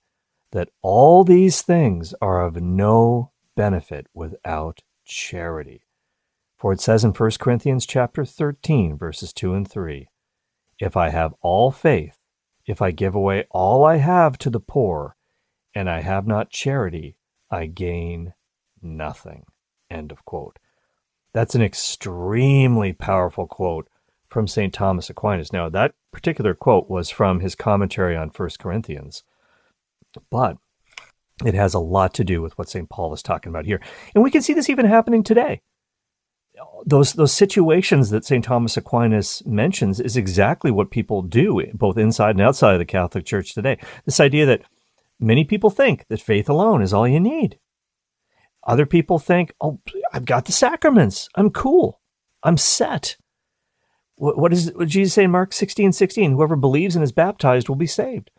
that 0.52 0.70
all 0.82 1.24
these 1.24 1.62
things 1.62 2.14
are 2.22 2.46
of 2.46 2.62
no 2.62 3.32
benefit 3.56 4.08
without 4.14 4.82
charity. 5.06 5.84
For 6.58 6.74
it 6.74 6.82
says 6.82 7.04
in 7.04 7.12
1 7.12 7.32
Corinthians 7.40 7.86
chapter 7.86 8.26
13 8.26 8.98
verses 8.98 9.32
2 9.34 9.54
and 9.54 9.70
3, 9.70 10.08
if 10.80 10.98
I 10.98 11.10
have 11.10 11.34
all 11.42 11.72
faith, 11.72 12.18
if 12.66 12.82
I 12.82 12.92
give 12.92 13.16
away 13.16 13.46
all 13.52 13.86
I 13.86 13.98
have 13.98 14.38
to 14.40 14.50
the 14.50 14.60
poor, 14.60 15.16
and 15.74 15.90
I 15.90 16.02
have 16.02 16.28
not 16.28 16.50
charity, 16.50 17.18
I 17.50 17.68
gain 17.68 18.34
nothing. 18.82 19.46
End 19.90 20.12
of 20.12 20.26
quote. 20.26 20.60
That's 21.34 21.56
an 21.56 21.62
extremely 21.62 22.94
powerful 22.94 23.48
quote 23.48 23.88
from 24.30 24.48
St. 24.48 24.74
Thomas 24.74 25.10
Aquinas. 25.10 25.54
Now, 25.54 25.70
that 25.70 25.94
particular 26.12 26.54
quote 26.54 26.90
was 26.90 27.10
from 27.10 27.40
his 27.40 27.56
commentary 27.56 28.16
on 28.16 28.30
1 28.30 28.50
Corinthians, 28.60 29.24
but 30.30 30.58
it 31.46 31.54
has 31.54 31.74
a 31.74 31.80
lot 31.80 32.14
to 32.16 32.24
do 32.24 32.42
with 32.42 32.58
what 32.58 32.70
St. 32.70 32.90
Paul 32.90 33.14
is 33.14 33.22
talking 33.22 33.50
about 33.50 33.66
here. 33.66 33.82
And 34.16 34.24
we 34.24 34.32
can 34.32 34.42
see 34.42 34.54
this 34.54 34.70
even 34.70 34.86
happening 34.86 35.24
today 35.24 35.62
those 36.86 37.14
those 37.14 37.34
situations 37.34 38.10
that 38.10 38.26
St. 38.26 38.44
Thomas 38.44 38.78
Aquinas 38.78 39.44
mentions 39.46 40.00
is 40.00 40.18
exactly 40.18 40.72
what 40.72 40.92
people 40.92 41.22
do 41.22 41.62
both 41.74 41.98
inside 41.98 42.32
and 42.32 42.42
outside 42.42 42.74
of 42.74 42.80
the 42.80 42.86
Catholic 42.86 43.26
Church 43.26 43.54
today. 43.54 43.78
This 44.06 44.20
idea 44.20 44.46
that 44.46 44.62
many 45.20 45.44
people 45.44 45.70
think 45.70 46.06
that 46.08 46.22
faith 46.22 46.50
alone 46.50 46.82
is 46.82 46.94
all 46.94 47.08
you 47.08 47.20
need. 47.20 47.60
Other 48.64 48.86
people 48.86 49.20
think, 49.20 49.54
"Oh, 49.62 49.80
I've 50.14 50.26
got 50.26 50.46
the 50.46 50.52
sacraments. 50.52 51.30
I'm 51.36 51.50
cool. 51.50 52.02
I'm 52.44 52.58
set." 52.58 53.18
What, 54.18 54.38
what 54.38 54.88
Jesus 54.88 55.14
say 55.14 55.24
in 55.24 55.32
Mark 55.32 55.54
16, 55.54 55.94
16? 55.94 56.32
Whoever 56.32 56.56
believes 56.56 56.96
and 56.96 57.04
is 57.04 57.12
baptized 57.12 57.70
will 57.70 57.76
be 57.76 57.88
saved. 57.88 58.30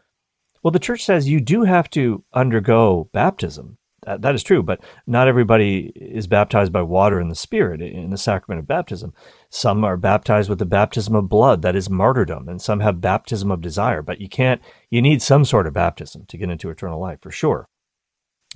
Well, 0.63 0.73
the 0.73 0.79
church 0.79 1.05
says 1.05 1.29
you 1.29 1.41
do 1.41 1.63
have 1.63 1.89
to 1.91 2.25
undergo 2.35 3.09
baptism 3.13 3.79
that, 4.09 4.23
that 4.23 4.35
is 4.35 4.43
true, 4.43 4.63
but 4.63 4.81
not 5.07 5.29
everybody 5.29 5.93
is 5.95 6.27
baptized 6.27 6.73
by 6.73 6.83
water 6.83 7.19
and 7.19 7.31
the 7.31 7.35
Spirit 7.35 7.83
in 7.83 8.11
the 8.11 8.17
sacrament 8.17 8.61
of 8.61 8.67
baptism. 8.67 9.13
Some 9.51 9.85
are 9.85 9.97
baptized 9.97 10.49
with 10.49 10.59
the 10.59 10.67
baptism 10.67 11.15
of 11.15 11.29
blood, 11.29 11.63
that 11.63 11.77
is 11.77 11.91
martyrdom, 11.91 12.49
and 12.49 12.63
some 12.63 12.81
have 12.81 13.01
baptism 13.01 13.51
of 13.51 13.61
desire. 13.61 14.01
But 14.01 14.21
you 14.21 14.29
can't, 14.29 14.63
you 14.89 15.03
need 15.03 15.21
some 15.21 15.45
sort 15.45 15.67
of 15.67 15.75
baptism 15.75 16.25
to 16.29 16.39
get 16.39 16.49
into 16.49 16.71
eternal 16.71 17.01
life 17.01 17.19
for 17.21 17.31
sure. 17.31 17.69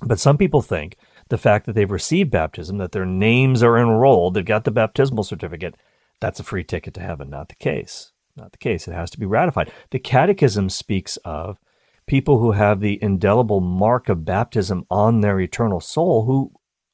But 0.01 0.19
some 0.19 0.37
people 0.37 0.61
think 0.61 0.97
the 1.29 1.37
fact 1.37 1.65
that 1.65 1.73
they've 1.73 1.89
received 1.89 2.31
baptism, 2.31 2.77
that 2.77 2.91
their 2.91 3.05
names 3.05 3.61
are 3.61 3.77
enrolled, 3.77 4.33
they've 4.33 4.45
got 4.45 4.63
the 4.63 4.71
baptismal 4.71 5.23
certificate, 5.23 5.75
that's 6.23 6.39
a 6.39 6.43
free 6.43 6.63
ticket 6.63 6.93
to 6.93 7.01
heaven. 7.01 7.29
Not 7.29 7.49
the 7.49 7.55
case. 7.55 8.13
Not 8.37 8.53
the 8.53 8.57
case. 8.57 8.87
It 8.87 8.93
has 8.93 9.11
to 9.11 9.19
be 9.19 9.25
ratified. 9.25 9.69
The 9.91 9.99
Catechism 9.99 10.69
speaks 10.69 11.17
of 11.17 11.59
people 12.07 12.39
who 12.39 12.53
have 12.53 12.79
the 12.79 12.97
indelible 13.03 13.59
mark 13.59 14.07
of 14.07 14.23
baptism 14.23 14.85
on 14.89 15.19
their 15.19 15.37
eternal 15.41 15.81
soul 15.81 16.25
who 16.25 16.53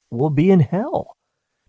will 0.10 0.32
be 0.32 0.50
in 0.50 0.62
hell 0.62 1.16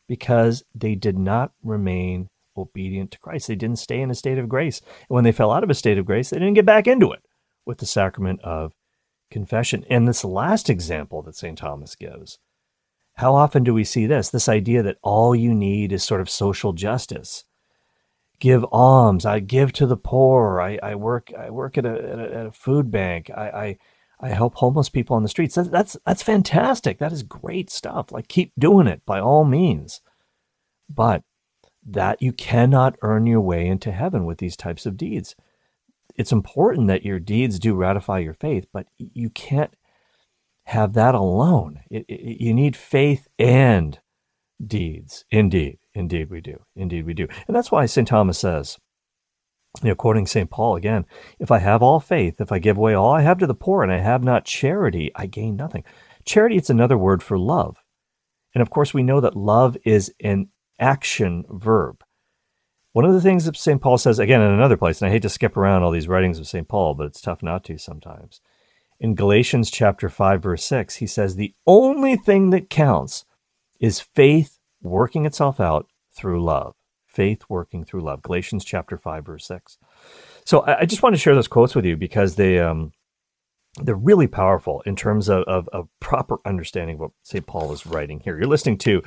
because 0.08 0.62
they 0.74 0.94
did 0.94 1.18
not 1.18 1.52
remain 1.62 2.28
obedient 2.56 3.10
to 3.10 3.18
Christ. 3.18 3.48
They 3.48 3.56
didn't 3.56 3.78
stay 3.78 4.00
in 4.00 4.10
a 4.10 4.14
state 4.14 4.38
of 4.38 4.48
grace. 4.48 4.80
And 4.80 5.14
when 5.14 5.24
they 5.24 5.30
fell 5.30 5.52
out 5.52 5.62
of 5.62 5.68
a 5.68 5.74
state 5.74 5.98
of 5.98 6.06
grace, 6.06 6.30
they 6.30 6.38
didn't 6.38 6.54
get 6.54 6.64
back 6.64 6.86
into 6.86 7.12
it 7.12 7.20
with 7.66 7.76
the 7.76 7.86
sacrament 7.86 8.40
of 8.40 8.72
confession. 9.30 9.84
And 9.90 10.08
this 10.08 10.24
last 10.24 10.70
example 10.70 11.20
that 11.22 11.36
St. 11.36 11.58
Thomas 11.58 11.94
gives, 11.94 12.38
how 13.16 13.34
often 13.34 13.64
do 13.64 13.74
we 13.74 13.84
see 13.84 14.06
this? 14.06 14.30
This 14.30 14.48
idea 14.48 14.82
that 14.82 14.96
all 15.02 15.36
you 15.36 15.54
need 15.54 15.92
is 15.92 16.02
sort 16.02 16.22
of 16.22 16.30
social 16.30 16.72
justice 16.72 17.44
give 18.40 18.64
alms. 18.72 19.24
I 19.24 19.40
give 19.40 19.72
to 19.74 19.86
the 19.86 19.96
poor. 19.96 20.60
I, 20.60 20.78
I 20.82 20.94
work. 20.96 21.32
I 21.38 21.50
work 21.50 21.78
at 21.78 21.86
a, 21.86 21.90
at 21.90 22.18
a, 22.18 22.34
at 22.34 22.46
a 22.46 22.52
food 22.52 22.90
bank. 22.90 23.30
I, 23.30 23.50
I, 23.50 23.78
I 24.20 24.28
help 24.30 24.56
homeless 24.56 24.88
people 24.88 25.16
on 25.16 25.22
the 25.22 25.28
streets. 25.28 25.54
That's, 25.54 25.68
that's 25.68 25.96
that's 26.04 26.22
fantastic. 26.22 26.98
That 26.98 27.12
is 27.12 27.22
great 27.22 27.70
stuff. 27.70 28.12
Like 28.12 28.28
keep 28.28 28.52
doing 28.58 28.86
it 28.86 29.04
by 29.06 29.20
all 29.20 29.44
means. 29.44 30.00
But 30.88 31.22
that 31.86 32.20
you 32.20 32.32
cannot 32.32 32.96
earn 33.02 33.26
your 33.26 33.40
way 33.40 33.66
into 33.66 33.92
heaven 33.92 34.24
with 34.24 34.38
these 34.38 34.56
types 34.56 34.86
of 34.86 34.96
deeds. 34.96 35.34
It's 36.16 36.32
important 36.32 36.88
that 36.88 37.04
your 37.04 37.18
deeds 37.18 37.58
do 37.58 37.74
ratify 37.74 38.18
your 38.18 38.34
faith, 38.34 38.66
but 38.72 38.86
you 38.98 39.30
can't 39.30 39.74
have 40.64 40.92
that 40.94 41.14
alone. 41.14 41.80
It, 41.90 42.04
it, 42.08 42.42
you 42.42 42.52
need 42.52 42.76
faith 42.76 43.28
and 43.38 43.98
deeds. 44.64 45.24
Indeed. 45.30 45.78
Indeed, 45.94 46.30
we 46.30 46.40
do. 46.40 46.62
Indeed, 46.76 47.06
we 47.06 47.14
do. 47.14 47.28
And 47.46 47.56
that's 47.56 47.70
why 47.70 47.86
St. 47.86 48.06
Thomas 48.06 48.38
says, 48.38 48.78
you 49.82 49.88
know, 49.88 49.94
quoting 49.94 50.26
St. 50.26 50.50
Paul 50.50 50.76
again, 50.76 51.06
if 51.38 51.50
I 51.50 51.58
have 51.58 51.82
all 51.82 52.00
faith, 52.00 52.40
if 52.40 52.50
I 52.52 52.58
give 52.58 52.76
away 52.76 52.94
all 52.94 53.12
I 53.12 53.22
have 53.22 53.38
to 53.38 53.46
the 53.46 53.54
poor, 53.54 53.82
and 53.82 53.92
I 53.92 53.98
have 53.98 54.24
not 54.24 54.44
charity, 54.44 55.12
I 55.14 55.26
gain 55.26 55.56
nothing. 55.56 55.84
Charity, 56.24 56.56
it's 56.56 56.70
another 56.70 56.98
word 56.98 57.22
for 57.22 57.38
love. 57.38 57.76
And 58.54 58.62
of 58.62 58.70
course, 58.70 58.92
we 58.92 59.02
know 59.02 59.20
that 59.20 59.36
love 59.36 59.76
is 59.84 60.12
an 60.20 60.48
action 60.78 61.44
verb. 61.48 62.02
One 62.92 63.04
of 63.04 63.12
the 63.12 63.20
things 63.20 63.44
that 63.44 63.56
St. 63.56 63.80
Paul 63.80 63.98
says, 63.98 64.18
again, 64.18 64.40
in 64.40 64.50
another 64.50 64.76
place, 64.76 65.00
and 65.00 65.08
I 65.08 65.12
hate 65.12 65.22
to 65.22 65.28
skip 65.28 65.56
around 65.56 65.84
all 65.84 65.92
these 65.92 66.08
writings 66.08 66.40
of 66.40 66.48
St. 66.48 66.66
Paul, 66.66 66.94
but 66.94 67.06
it's 67.06 67.20
tough 67.20 67.42
not 67.42 67.62
to 67.64 67.78
sometimes. 67.78 68.40
In 68.98 69.14
Galatians 69.14 69.70
chapter 69.70 70.08
5, 70.08 70.42
verse 70.42 70.64
6, 70.64 70.96
he 70.96 71.06
says, 71.06 71.36
The 71.36 71.54
only 71.66 72.16
thing 72.16 72.50
that 72.50 72.68
counts 72.68 73.24
is 73.80 74.00
faith 74.00 74.58
working 74.82 75.26
itself 75.26 75.58
out 75.58 75.86
through 76.14 76.42
love. 76.44 76.74
Faith 77.06 77.42
working 77.48 77.84
through 77.84 78.02
love. 78.02 78.22
Galatians 78.22 78.64
chapter 78.64 78.96
5, 78.96 79.26
verse 79.26 79.46
6. 79.46 79.78
So 80.44 80.60
I, 80.60 80.80
I 80.80 80.84
just 80.84 81.02
want 81.02 81.14
to 81.14 81.20
share 81.20 81.34
those 81.34 81.48
quotes 81.48 81.74
with 81.74 81.84
you 81.84 81.96
because 81.96 82.36
they, 82.36 82.60
um, 82.60 82.92
they're 83.76 83.96
really 83.96 84.26
powerful 84.26 84.82
in 84.86 84.94
terms 84.96 85.28
of, 85.28 85.42
of, 85.44 85.68
of 85.68 85.88
proper 85.98 86.38
understanding 86.44 86.96
of 86.96 87.00
what 87.00 87.10
St. 87.22 87.46
Paul 87.46 87.72
is 87.72 87.86
writing 87.86 88.20
here. 88.20 88.36
You're 88.36 88.46
listening 88.46 88.78
to 88.78 89.02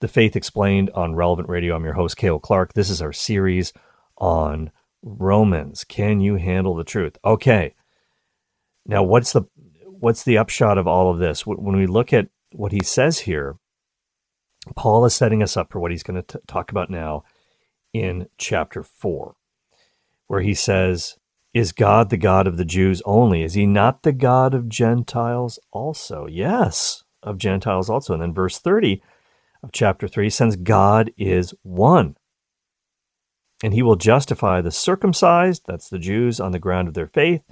The 0.00 0.08
Faith 0.08 0.36
Explained 0.36 0.90
on 0.94 1.14
Relevant 1.14 1.48
Radio. 1.48 1.74
I'm 1.74 1.84
your 1.84 1.94
host, 1.94 2.16
Cale 2.16 2.38
Clark. 2.38 2.74
This 2.74 2.90
is 2.90 3.02
our 3.02 3.12
series 3.12 3.72
on 4.18 4.70
Romans. 5.02 5.84
Can 5.84 6.20
you 6.20 6.36
handle 6.36 6.74
the 6.74 6.84
truth? 6.84 7.16
Okay. 7.24 7.74
Now, 8.86 9.02
what's 9.02 9.32
the 9.32 9.42
what's 9.84 10.22
the 10.22 10.38
upshot 10.38 10.78
of 10.78 10.86
all 10.86 11.10
of 11.10 11.18
this? 11.18 11.46
When 11.46 11.76
we 11.76 11.86
look 11.86 12.12
at 12.12 12.28
what 12.52 12.72
he 12.72 12.82
says 12.82 13.20
here, 13.20 13.56
Paul 14.76 15.04
is 15.04 15.14
setting 15.14 15.42
us 15.42 15.56
up 15.56 15.72
for 15.72 15.80
what 15.80 15.90
he's 15.90 16.02
going 16.02 16.22
to 16.22 16.40
talk 16.46 16.70
about 16.70 16.90
now 16.90 17.24
in 17.92 18.28
chapter 18.38 18.82
4, 18.82 19.34
where 20.26 20.40
he 20.40 20.54
says, 20.54 21.16
Is 21.54 21.72
God 21.72 22.10
the 22.10 22.16
God 22.16 22.46
of 22.46 22.56
the 22.56 22.64
Jews 22.64 23.02
only? 23.04 23.42
Is 23.42 23.54
he 23.54 23.66
not 23.66 24.02
the 24.02 24.12
God 24.12 24.54
of 24.54 24.68
Gentiles 24.68 25.58
also? 25.72 26.26
Yes, 26.26 27.04
of 27.22 27.38
Gentiles 27.38 27.90
also. 27.90 28.12
And 28.14 28.22
then 28.22 28.34
verse 28.34 28.58
30 28.58 29.02
of 29.62 29.72
chapter 29.72 30.06
3 30.06 30.30
says, 30.30 30.56
God 30.56 31.10
is 31.16 31.54
one. 31.62 32.16
And 33.62 33.74
he 33.74 33.82
will 33.82 33.96
justify 33.96 34.60
the 34.60 34.70
circumcised, 34.70 35.62
that's 35.66 35.88
the 35.88 35.98
Jews, 35.98 36.38
on 36.38 36.52
the 36.52 36.60
ground 36.60 36.86
of 36.86 36.94
their 36.94 37.08
faith, 37.08 37.42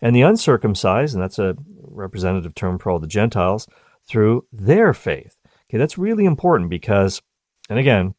and 0.00 0.16
the 0.16 0.22
uncircumcised, 0.22 1.14
and 1.14 1.22
that's 1.22 1.38
a 1.38 1.56
representative 1.80 2.54
term 2.54 2.78
for 2.78 2.90
all 2.90 2.98
the 2.98 3.06
Gentiles, 3.06 3.68
through 4.08 4.46
their 4.52 4.92
faith. 4.92 5.36
Okay, 5.72 5.78
that's 5.78 5.96
really 5.96 6.26
important 6.26 6.68
because, 6.68 7.22
and 7.70 7.78
again, 7.78 8.14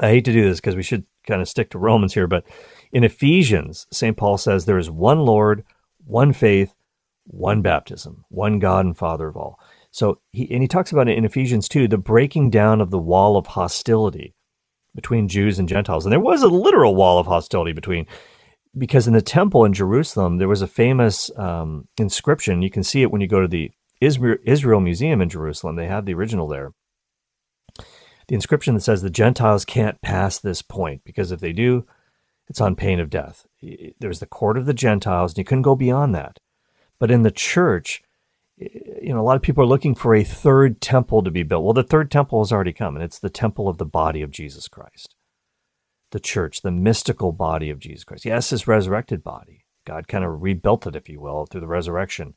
I 0.00 0.08
hate 0.08 0.24
to 0.24 0.32
do 0.32 0.48
this 0.48 0.60
because 0.60 0.76
we 0.76 0.82
should 0.82 1.04
kind 1.26 1.42
of 1.42 1.48
stick 1.48 1.68
to 1.70 1.78
Romans 1.78 2.14
here, 2.14 2.26
but 2.26 2.46
in 2.90 3.04
Ephesians, 3.04 3.86
St. 3.92 4.16
Paul 4.16 4.38
says 4.38 4.64
there 4.64 4.78
is 4.78 4.90
one 4.90 5.20
Lord, 5.20 5.62
one 6.06 6.32
faith, 6.32 6.74
one 7.26 7.60
baptism, 7.60 8.24
one 8.30 8.60
God 8.60 8.86
and 8.86 8.96
Father 8.96 9.28
of 9.28 9.36
all. 9.36 9.60
So 9.90 10.20
he 10.32 10.50
and 10.50 10.62
he 10.62 10.66
talks 10.66 10.90
about 10.90 11.06
it 11.06 11.18
in 11.18 11.26
Ephesians 11.26 11.68
2, 11.68 11.86
the 11.86 11.98
breaking 11.98 12.48
down 12.48 12.80
of 12.80 12.90
the 12.90 12.98
wall 12.98 13.36
of 13.36 13.48
hostility 13.48 14.34
between 14.94 15.28
Jews 15.28 15.58
and 15.58 15.68
Gentiles. 15.68 16.06
And 16.06 16.12
there 16.12 16.18
was 16.18 16.42
a 16.42 16.48
literal 16.48 16.94
wall 16.94 17.18
of 17.18 17.26
hostility 17.26 17.72
between 17.72 18.06
because 18.76 19.06
in 19.06 19.12
the 19.12 19.20
temple 19.20 19.66
in 19.66 19.74
Jerusalem 19.74 20.38
there 20.38 20.48
was 20.48 20.62
a 20.62 20.66
famous 20.66 21.30
um, 21.36 21.88
inscription. 21.98 22.62
You 22.62 22.70
can 22.70 22.82
see 22.82 23.02
it 23.02 23.10
when 23.10 23.20
you 23.20 23.28
go 23.28 23.42
to 23.42 23.48
the 23.48 23.70
Israel 24.00 24.80
Museum 24.80 25.20
in 25.20 25.28
Jerusalem. 25.28 25.76
They 25.76 25.86
have 25.86 26.04
the 26.04 26.14
original 26.14 26.48
there. 26.48 26.72
The 28.28 28.34
inscription 28.34 28.74
that 28.74 28.80
says 28.80 29.02
the 29.02 29.10
Gentiles 29.10 29.64
can't 29.64 30.00
pass 30.00 30.38
this 30.38 30.62
point 30.62 31.02
because 31.04 31.30
if 31.30 31.40
they 31.40 31.52
do, 31.52 31.86
it's 32.48 32.60
on 32.60 32.76
pain 32.76 33.00
of 33.00 33.10
death. 33.10 33.46
There's 33.98 34.20
the 34.20 34.26
court 34.26 34.56
of 34.56 34.66
the 34.66 34.74
Gentiles, 34.74 35.32
and 35.32 35.38
you 35.38 35.44
couldn't 35.44 35.62
go 35.62 35.76
beyond 35.76 36.14
that. 36.14 36.38
But 36.98 37.10
in 37.10 37.22
the 37.22 37.30
church, 37.30 38.02
you 38.56 39.12
know, 39.12 39.20
a 39.20 39.22
lot 39.22 39.36
of 39.36 39.42
people 39.42 39.64
are 39.64 39.66
looking 39.66 39.94
for 39.94 40.14
a 40.14 40.24
third 40.24 40.80
temple 40.80 41.22
to 41.22 41.30
be 41.30 41.42
built. 41.42 41.64
Well, 41.64 41.72
the 41.72 41.82
third 41.82 42.10
temple 42.10 42.42
has 42.42 42.52
already 42.52 42.72
come, 42.72 42.94
and 42.94 43.04
it's 43.04 43.18
the 43.18 43.30
temple 43.30 43.68
of 43.68 43.78
the 43.78 43.86
body 43.86 44.22
of 44.22 44.30
Jesus 44.30 44.68
Christ, 44.68 45.14
the 46.12 46.20
church, 46.20 46.62
the 46.62 46.70
mystical 46.70 47.32
body 47.32 47.70
of 47.70 47.78
Jesus 47.78 48.04
Christ. 48.04 48.24
Yes, 48.24 48.50
his 48.50 48.68
resurrected 48.68 49.24
body. 49.24 49.64
God 49.84 50.08
kind 50.08 50.24
of 50.24 50.42
rebuilt 50.42 50.86
it, 50.86 50.96
if 50.96 51.08
you 51.08 51.20
will, 51.20 51.46
through 51.46 51.62
the 51.62 51.66
resurrection. 51.66 52.34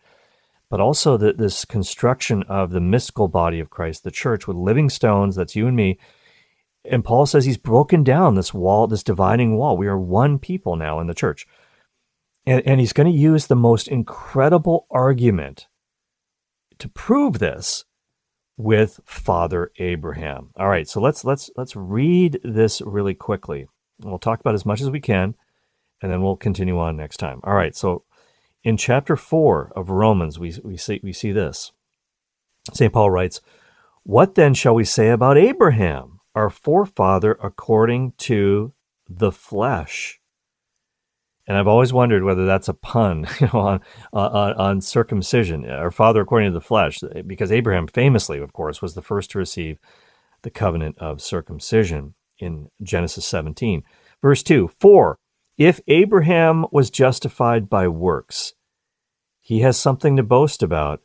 But 0.70 0.82
also 0.82 1.16
the, 1.16 1.34
this 1.34 1.64
construction 1.64 2.44
of 2.44 2.72
the 2.72 2.82
mystical 2.82 3.28
body 3.28 3.60
of 3.60 3.70
Christ, 3.70 4.04
the 4.04 4.12
church, 4.12 4.48
with 4.48 4.58
living 4.58 4.90
stones, 4.90 5.36
that's 5.36 5.56
you 5.56 5.68
and 5.68 5.76
me. 5.76 5.98
And 6.90 7.04
Paul 7.04 7.26
says 7.26 7.46
he's 7.46 7.58
broken 7.58 8.04
down 8.04 8.36
this 8.36 8.54
wall, 8.54 8.88
this 8.88 9.04
dividing 9.04 9.58
wall. 9.58 9.78
We 9.78 9.88
are 9.88 9.98
one 9.98 10.40
people 10.40 10.76
now 10.76 11.00
in 11.00 11.08
the 11.08 11.14
church. 11.14 11.48
And, 12.46 12.62
and 12.66 12.80
he's 12.80 12.94
going 12.94 13.12
to 13.12 13.18
use 13.18 13.48
the 13.48 13.56
most 13.56 13.88
incredible 13.88 14.88
argument 14.90 15.68
to 16.80 16.90
prove 16.90 17.40
this 17.40 17.86
with 18.58 19.00
Father 19.06 19.72
Abraham. 19.78 20.50
All 20.58 20.68
right, 20.68 20.88
so 20.88 21.00
let's 21.00 21.24
let's 21.24 21.50
let's 21.56 21.76
read 21.76 22.40
this 22.44 22.82
really 22.82 23.14
quickly. 23.14 23.68
We'll 24.00 24.20
talk 24.20 24.40
about 24.40 24.56
as 24.56 24.66
much 24.66 24.82
as 24.82 24.90
we 24.90 25.00
can, 25.00 25.36
and 26.02 26.12
then 26.12 26.22
we'll 26.22 26.36
continue 26.36 26.80
on 26.80 26.98
next 26.98 27.18
time. 27.18 27.40
All 27.44 27.54
right, 27.54 27.76
so 27.76 28.04
in 28.64 28.78
chapter 28.78 29.16
four 29.16 29.72
of 29.76 29.90
Romans, 29.90 30.40
we 30.40 30.56
we 30.64 30.78
see 30.78 31.00
we 31.04 31.14
see 31.14 31.32
this. 31.32 31.72
St. 32.74 32.92
Paul 32.92 33.10
writes, 33.10 33.42
What 34.04 34.36
then 34.36 34.54
shall 34.54 34.76
we 34.76 34.84
say 34.84 35.10
about 35.10 35.38
Abraham, 35.38 36.20
our 36.36 36.50
forefather 36.50 37.38
according 37.42 38.14
to 38.20 38.74
the 39.10 39.32
flesh? 39.32 40.20
And 41.48 41.56
I've 41.56 41.68
always 41.68 41.94
wondered 41.94 42.24
whether 42.24 42.46
that's 42.46 42.68
a 42.68 42.74
pun 42.74 43.26
you 43.40 43.48
know, 43.54 43.60
on, 43.60 43.82
on, 44.12 44.54
on 44.54 44.82
circumcision, 44.82 45.70
our 45.70 45.92
father 45.92 46.22
according 46.22 46.50
to 46.50 46.54
the 46.54 46.62
flesh, 46.62 47.00
because 47.26 47.52
Abraham 47.52 47.88
famously, 47.88 48.40
of 48.40 48.52
course, 48.52 48.82
was 48.82 48.96
the 48.96 49.02
first 49.02 49.32
to 49.32 49.40
receive 49.40 49.80
the 50.42 50.50
covenant 50.50 50.98
of 51.00 51.22
circumcision 51.22 52.16
in 52.40 52.70
Genesis 52.84 53.26
17. 53.26 53.84
Verse 54.22 54.44
2 54.44 54.70
For 54.80 55.18
if 55.58 55.80
Abraham 55.88 56.66
was 56.72 56.90
justified 56.90 57.70
by 57.70 57.88
works, 57.88 58.54
he 59.42 59.62
has 59.62 59.80
something 59.80 60.18
to 60.18 60.24
boast 60.24 60.62
about, 60.62 61.02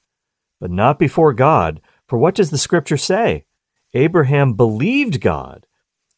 but 0.60 0.70
not 0.70 0.98
before 0.98 1.32
God. 1.32 1.80
For 2.06 2.18
what 2.18 2.34
does 2.34 2.50
the 2.50 2.58
scripture 2.58 2.96
say? 2.96 3.46
Abraham 3.94 4.54
believed 4.54 5.20
God, 5.20 5.66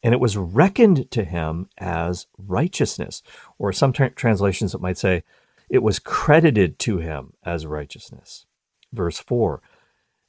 and 0.03 0.13
it 0.13 0.19
was 0.19 0.35
reckoned 0.35 1.09
to 1.11 1.23
him 1.23 1.69
as 1.77 2.27
righteousness. 2.37 3.21
Or 3.57 3.71
some 3.71 3.93
tra- 3.93 4.11
translations 4.11 4.73
it 4.73 4.81
might 4.81 4.97
say, 4.97 5.23
it 5.69 5.81
was 5.83 5.99
credited 5.99 6.77
to 6.79 6.97
him 6.97 7.33
as 7.43 7.65
righteousness. 7.65 8.45
Verse 8.91 9.19
4 9.19 9.61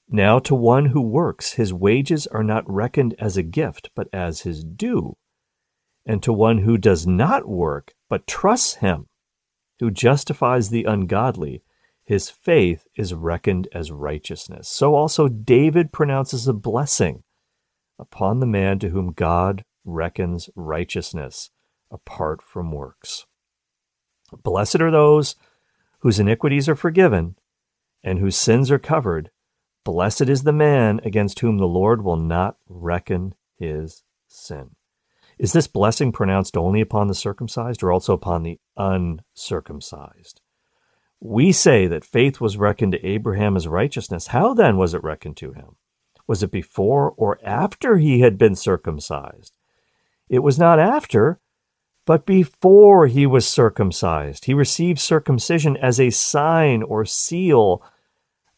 Now 0.09 0.39
to 0.41 0.55
one 0.55 0.87
who 0.87 1.01
works, 1.01 1.55
his 1.55 1.75
wages 1.75 2.27
are 2.29 2.45
not 2.45 2.71
reckoned 2.71 3.15
as 3.19 3.37
a 3.37 3.43
gift, 3.43 3.91
but 3.95 4.09
as 4.13 4.43
his 4.43 4.63
due. 4.63 5.17
And 6.05 6.23
to 6.23 6.33
one 6.33 6.59
who 6.59 6.79
does 6.79 7.07
not 7.07 7.49
work, 7.49 7.95
but 8.09 8.27
trusts 8.27 8.75
him, 8.77 9.07
who 9.81 9.91
justifies 9.91 10.71
the 10.71 10.85
ungodly, 10.85 11.63
his 12.05 12.31
faith 12.31 12.87
is 12.97 13.13
reckoned 13.13 13.69
as 13.73 13.91
righteousness. 13.91 14.69
So 14.69 14.95
also 14.95 15.29
David 15.29 15.93
pronounces 15.93 16.47
a 16.47 16.53
blessing 16.53 17.25
upon 17.99 18.41
the 18.41 18.47
man 18.47 18.79
to 18.79 18.91
whom 18.91 19.13
God 19.13 19.65
reckons 19.85 20.49
righteousness 20.55 21.51
apart 21.91 22.43
from 22.43 22.73
works. 22.73 23.27
Blessed 24.43 24.81
are 24.81 24.91
those 24.91 25.37
whose 26.01 26.19
iniquities 26.19 26.69
are 26.69 26.77
forgiven 26.77 27.37
and 28.03 28.19
whose 28.19 28.37
sins 28.37 28.71
are 28.71 28.79
covered. 28.79 29.31
Blessed 29.85 30.23
is 30.23 30.43
the 30.43 30.53
man 30.53 31.01
against 31.05 31.41
whom 31.41 31.59
the 31.59 31.67
Lord 31.67 32.03
will 32.03 32.17
not 32.17 32.57
reckon 32.69 33.35
his 33.59 34.03
sin. 34.29 34.77
Is 35.39 35.53
this 35.53 35.67
blessing 35.67 36.13
pronounced 36.13 36.57
only 36.57 36.81
upon 36.81 37.09
the 37.09 37.15
circumcised 37.15 37.83
or 37.83 37.93
also 37.93 38.15
upon 38.15 38.43
the 38.43 38.59
uncircumcised? 38.77 40.41
We 41.21 41.53
say 41.53 41.87
that 41.87 42.05
faith 42.05 42.41
was 42.41 42.57
reckoned 42.57 42.93
to 42.93 43.07
Abraham 43.07 43.57
as 43.57 43.69
righteousness. 43.69 44.29
How 44.29 44.55
then 44.55 44.77
was 44.77 44.95
it 44.95 45.03
reckoned 45.03 45.37
to 45.39 45.53
him? 45.53 45.77
Was 46.27 46.43
it 46.43 46.51
before 46.51 47.13
or 47.17 47.39
after 47.45 47.99
he 47.99 48.21
had 48.21 48.39
been 48.39 48.55
circumcised? 48.55 49.57
It 50.29 50.41
was 50.41 50.59
not 50.59 50.79
after, 50.79 51.39
but 52.07 52.25
before 52.25 53.07
he 53.07 53.27
was 53.27 53.47
circumcised. 53.47 54.47
He 54.47 54.55
received 54.55 54.99
circumcision 54.99 55.77
as 55.77 56.01
a 56.01 56.11
sign 56.11 56.83
or 56.83 57.05
seal 57.05 57.83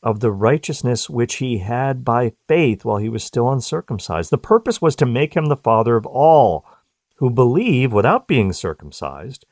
of 0.02 0.20
the 0.20 0.30
righteousness 0.30 1.10
which 1.10 1.36
he 1.36 1.58
had 1.58 2.04
by 2.04 2.32
faith 2.46 2.84
while 2.84 2.98
he 2.98 3.08
was 3.08 3.24
still 3.24 3.50
uncircumcised. 3.50 4.30
The 4.30 4.38
purpose 4.38 4.80
was 4.80 4.94
to 4.96 5.06
make 5.06 5.34
him 5.34 5.46
the 5.46 5.56
father 5.56 5.96
of 5.96 6.06
all 6.06 6.64
who 7.16 7.30
believe 7.30 7.92
without 7.92 8.28
being 8.28 8.52
circumcised, 8.52 9.44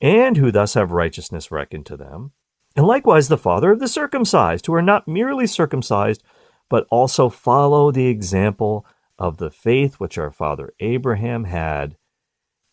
and 0.00 0.36
who 0.36 0.52
thus 0.52 0.74
have 0.74 0.92
righteousness 0.92 1.50
reckoned 1.50 1.86
to 1.86 1.96
them, 1.96 2.32
and 2.76 2.86
likewise 2.86 3.28
the 3.28 3.36
father 3.36 3.72
of 3.72 3.80
the 3.80 3.88
circumcised, 3.88 4.66
who 4.66 4.74
are 4.74 4.82
not 4.82 5.08
merely 5.08 5.46
circumcised, 5.46 6.22
but 6.68 6.86
also 6.88 7.28
follow 7.28 7.90
the 7.90 8.06
example 8.06 8.86
of 9.18 9.38
the 9.38 9.50
faith 9.50 9.96
which 9.96 10.16
our 10.16 10.30
father 10.30 10.72
Abraham 10.78 11.44
had 11.44 11.96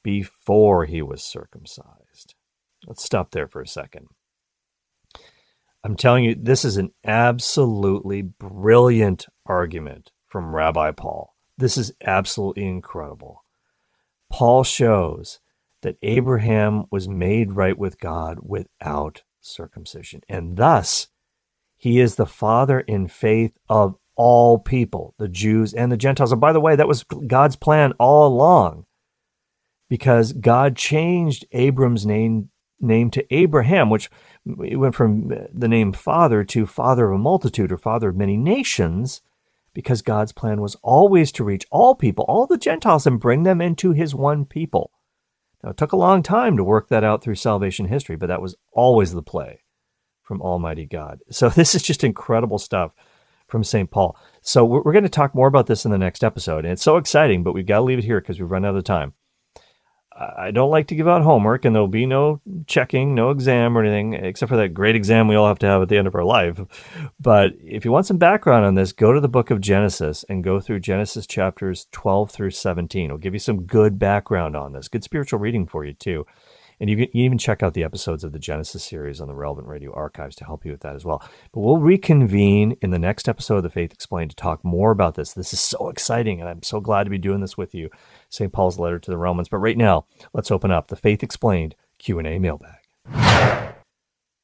before 0.03 0.85
he 0.85 1.01
was 1.01 1.23
circumcised. 1.23 2.35
Let's 2.85 3.03
stop 3.03 3.31
there 3.31 3.47
for 3.47 3.61
a 3.61 3.67
second. 3.67 4.07
I'm 5.87 5.95
telling 5.95 6.25
you, 6.25 6.35
this 6.35 6.65
is 6.65 6.75
an 6.75 6.91
absolutely 7.05 8.21
brilliant 8.21 9.25
argument 9.45 10.11
from 10.25 10.53
Rabbi 10.53 10.91
Paul. 10.91 11.33
This 11.57 11.77
is 11.77 11.93
absolutely 12.05 12.67
incredible. 12.67 13.45
Paul 14.29 14.65
shows 14.65 15.39
that 15.83 15.95
Abraham 16.01 16.87
was 16.91 17.07
made 17.07 17.53
right 17.53 17.79
with 17.79 18.01
God 18.01 18.39
without 18.41 19.23
circumcision, 19.39 20.23
and 20.27 20.57
thus 20.57 21.07
he 21.77 22.01
is 22.01 22.15
the 22.15 22.25
father 22.25 22.81
in 22.81 23.07
faith 23.07 23.57
of 23.69 23.95
all 24.17 24.59
people, 24.59 25.15
the 25.17 25.29
Jews 25.29 25.73
and 25.73 25.89
the 25.89 25.95
Gentiles. 25.95 26.33
And 26.33 26.41
by 26.41 26.51
the 26.51 26.59
way, 26.59 26.75
that 26.75 26.89
was 26.89 27.05
God's 27.05 27.55
plan 27.55 27.93
all 27.93 28.27
along 28.27 28.87
because 29.89 30.33
God 30.33 30.75
changed 30.75 31.45
Abram's 31.53 32.05
name 32.05 32.49
name 32.81 33.09
to 33.11 33.25
Abraham, 33.33 33.89
which 33.89 34.09
went 34.55 34.95
from 34.95 35.33
the 35.53 35.67
name 35.67 35.93
father 35.93 36.43
to 36.45 36.65
father 36.65 37.07
of 37.09 37.15
a 37.15 37.17
multitude 37.17 37.71
or 37.71 37.77
father 37.77 38.09
of 38.09 38.15
many 38.15 38.37
nations, 38.37 39.21
because 39.73 40.01
God's 40.01 40.31
plan 40.31 40.61
was 40.61 40.75
always 40.81 41.31
to 41.33 41.43
reach 41.43 41.65
all 41.71 41.95
people, 41.95 42.25
all 42.27 42.47
the 42.47 42.57
Gentiles, 42.57 43.05
and 43.05 43.19
bring 43.19 43.43
them 43.43 43.61
into 43.61 43.91
his 43.91 44.15
one 44.15 44.45
people. 44.45 44.91
Now, 45.63 45.71
it 45.71 45.77
took 45.77 45.91
a 45.91 45.97
long 45.97 46.23
time 46.23 46.57
to 46.57 46.63
work 46.63 46.89
that 46.89 47.03
out 47.03 47.23
through 47.23 47.35
salvation 47.35 47.87
history, 47.87 48.15
but 48.15 48.27
that 48.27 48.41
was 48.41 48.55
always 48.71 49.13
the 49.13 49.23
play 49.23 49.61
from 50.21 50.41
Almighty 50.41 50.85
God. 50.85 51.19
So, 51.29 51.49
this 51.55 51.75
is 51.75 51.83
just 51.83 52.03
incredible 52.03 52.59
stuff 52.59 52.93
from 53.47 53.63
St. 53.63 53.89
Paul. 53.89 54.17
So 54.41 54.65
we're 54.65 54.91
going 54.91 55.03
to 55.03 55.09
talk 55.09 55.33
more 55.33 55.47
about 55.47 55.67
this 55.67 55.85
in 55.85 55.91
the 55.91 55.97
next 55.97 56.23
episode. 56.23 56.65
And 56.65 56.73
it's 56.73 56.83
so 56.83 56.97
exciting, 56.97 57.43
but 57.43 57.53
we've 57.53 57.65
got 57.65 57.77
to 57.77 57.83
leave 57.83 57.99
it 57.99 58.03
here 58.03 58.19
because 58.19 58.39
we've 58.39 58.51
run 58.51 58.65
out 58.65 58.75
of 58.75 58.83
time. 58.83 59.13
I 60.19 60.49
don't 60.49 60.71
like 60.71 60.87
to 60.87 60.95
give 60.95 61.07
out 61.07 61.21
homework, 61.21 61.63
and 61.63 61.75
there'll 61.75 61.87
be 61.87 62.07
no 62.07 62.41
checking, 62.65 63.13
no 63.13 63.29
exam 63.29 63.77
or 63.77 63.83
anything, 63.83 64.13
except 64.13 64.49
for 64.49 64.57
that 64.57 64.73
great 64.73 64.95
exam 64.95 65.27
we 65.27 65.35
all 65.35 65.47
have 65.47 65.59
to 65.59 65.67
have 65.67 65.81
at 65.81 65.89
the 65.89 65.97
end 65.97 66.07
of 66.07 66.15
our 66.15 66.23
life. 66.23 66.59
But 67.19 67.53
if 67.63 67.85
you 67.85 67.91
want 67.91 68.07
some 68.07 68.17
background 68.17 68.65
on 68.65 68.73
this, 68.73 68.93
go 68.93 69.13
to 69.13 69.21
the 69.21 69.29
book 69.29 69.51
of 69.51 69.61
Genesis 69.61 70.25
and 70.27 70.43
go 70.43 70.59
through 70.59 70.79
Genesis 70.79 71.27
chapters 71.27 71.87
12 71.91 72.31
through 72.31 72.51
17. 72.51 73.05
It'll 73.05 73.19
give 73.19 73.33
you 73.33 73.39
some 73.39 73.63
good 73.63 73.99
background 73.99 74.55
on 74.55 74.73
this, 74.73 74.87
good 74.87 75.03
spiritual 75.03 75.39
reading 75.39 75.67
for 75.67 75.85
you, 75.85 75.93
too. 75.93 76.25
And 76.79 76.89
you 76.89 76.95
can 76.95 77.17
even 77.17 77.37
check 77.37 77.63
out 77.63 77.73
the 77.73 77.83
episodes 77.83 78.23
of 78.23 78.31
the 78.31 78.39
Genesis 78.39 78.83
series 78.83 79.19
on 79.19 79.27
the 79.27 79.35
Relevant 79.35 79.67
Radio 79.67 79.91
archives 79.93 80.35
to 80.37 80.45
help 80.45 80.65
you 80.65 80.71
with 80.71 80.81
that 80.81 80.95
as 80.95 81.03
well. 81.03 81.23
But 81.51 81.61
we'll 81.61 81.79
reconvene 81.79 82.77
in 82.81 82.91
the 82.91 82.99
next 82.99 83.27
episode 83.27 83.57
of 83.57 83.63
The 83.63 83.69
Faith 83.69 83.91
Explained 83.93 84.31
to 84.31 84.35
talk 84.35 84.63
more 84.63 84.91
about 84.91 85.15
this. 85.15 85.33
This 85.33 85.53
is 85.53 85.59
so 85.59 85.89
exciting, 85.89 86.39
and 86.39 86.49
I'm 86.49 86.61
so 86.61 86.79
glad 86.79 87.05
to 87.05 87.09
be 87.09 87.17
doing 87.17 87.41
this 87.41 87.57
with 87.57 87.73
you. 87.73 87.89
St. 88.29 88.53
Paul's 88.53 88.77
letter 88.77 88.99
to 88.99 89.11
the 89.11 89.17
Romans. 89.17 89.49
But 89.49 89.57
right 89.57 89.77
now, 89.77 90.05
let's 90.33 90.51
open 90.51 90.71
up 90.71 90.87
the 90.87 90.95
Faith 90.95 91.23
Explained 91.23 91.75
Q&A 91.97 92.37
mailbag. 92.37 92.75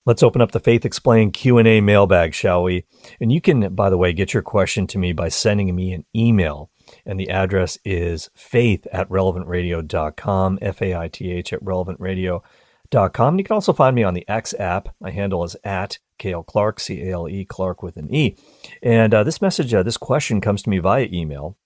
Let's 0.05 0.23
open 0.23 0.41
up 0.41 0.51
the 0.51 0.59
Faith 0.59 0.85
Explained 0.85 1.33
Q&A 1.33 1.79
mailbag, 1.79 2.33
shall 2.33 2.63
we? 2.63 2.83
And 3.21 3.31
you 3.31 3.39
can, 3.39 3.73
by 3.73 3.89
the 3.89 3.97
way, 3.97 4.11
get 4.11 4.33
your 4.33 4.43
question 4.43 4.85
to 4.87 4.97
me 4.97 5.13
by 5.13 5.29
sending 5.29 5.73
me 5.73 5.93
an 5.93 6.03
email 6.13 6.69
and 7.05 7.19
the 7.19 7.29
address 7.29 7.77
is 7.83 8.29
faith 8.35 8.87
at 8.91 9.09
relevantradio.com, 9.09 10.59
F 10.61 10.81
A 10.81 10.95
I 10.95 11.07
T 11.07 11.31
H 11.31 11.53
at 11.53 11.63
relevantradio.com. 11.63 13.33
And 13.33 13.39
you 13.39 13.43
can 13.43 13.53
also 13.53 13.73
find 13.73 13.95
me 13.95 14.03
on 14.03 14.13
the 14.13 14.27
X 14.27 14.53
app. 14.59 14.89
My 14.99 15.11
handle 15.11 15.43
is 15.43 15.55
at 15.63 15.99
Cale 16.17 16.43
Clark, 16.43 16.79
C 16.79 17.01
A 17.09 17.13
L 17.13 17.27
E, 17.27 17.45
Clark 17.45 17.83
with 17.83 17.97
an 17.97 18.13
E. 18.13 18.35
And 18.81 19.13
uh, 19.13 19.23
this 19.23 19.41
message, 19.41 19.73
uh, 19.73 19.83
this 19.83 19.97
question 19.97 20.41
comes 20.41 20.63
to 20.63 20.69
me 20.69 20.79
via 20.79 21.07
email 21.11 21.57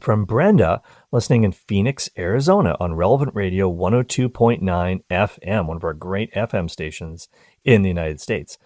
from 0.00 0.24
Brenda, 0.24 0.82
listening 1.12 1.44
in 1.44 1.52
Phoenix, 1.52 2.08
Arizona 2.16 2.76
on 2.80 2.94
Relevant 2.94 3.34
Radio 3.34 3.70
102.9 3.72 4.60
FM, 5.10 5.66
one 5.66 5.76
of 5.76 5.84
our 5.84 5.94
great 5.94 6.32
FM 6.32 6.70
stations 6.70 7.28
in 7.64 7.82
the 7.82 7.88
United 7.88 8.20
States. 8.20 8.58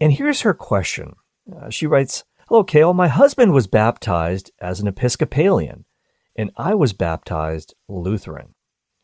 And 0.00 0.12
here's 0.12 0.42
her 0.42 0.54
question. 0.54 1.14
Uh, 1.54 1.70
she 1.70 1.86
writes, 1.86 2.24
Hello, 2.48 2.62
Cale. 2.62 2.92
My 2.92 3.08
husband 3.08 3.54
was 3.54 3.66
baptized 3.66 4.50
as 4.60 4.78
an 4.78 4.86
Episcopalian, 4.86 5.86
and 6.36 6.50
I 6.58 6.74
was 6.74 6.92
baptized 6.92 7.74
Lutheran. 7.88 8.54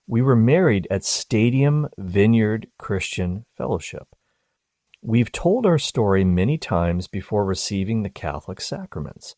We 0.06 0.20
were 0.20 0.36
married 0.36 0.86
at 0.90 1.04
Stadium 1.04 1.88
Vineyard 1.96 2.66
Christian 2.78 3.46
Fellowship. 3.56 4.08
We've 5.00 5.32
told 5.32 5.64
our 5.64 5.78
story 5.78 6.22
many 6.22 6.58
times 6.58 7.08
before 7.08 7.46
receiving 7.46 8.02
the 8.02 8.10
Catholic 8.10 8.60
sacraments. 8.60 9.36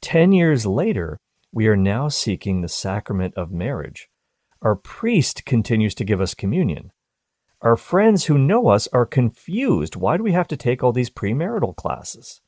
Ten 0.00 0.32
years 0.32 0.64
later, 0.64 1.18
we 1.52 1.66
are 1.66 1.76
now 1.76 2.08
seeking 2.08 2.62
the 2.62 2.68
sacrament 2.68 3.34
of 3.36 3.52
marriage. 3.52 4.08
Our 4.62 4.76
priest 4.76 5.44
continues 5.44 5.94
to 5.96 6.04
give 6.04 6.22
us 6.22 6.32
communion. 6.32 6.90
Our 7.60 7.76
friends 7.76 8.24
who 8.24 8.38
know 8.38 8.68
us 8.68 8.88
are 8.94 9.04
confused. 9.04 9.94
Why 9.94 10.16
do 10.16 10.22
we 10.22 10.32
have 10.32 10.48
to 10.48 10.56
take 10.56 10.82
all 10.82 10.94
these 10.94 11.10
premarital 11.10 11.76
classes? 11.76 12.40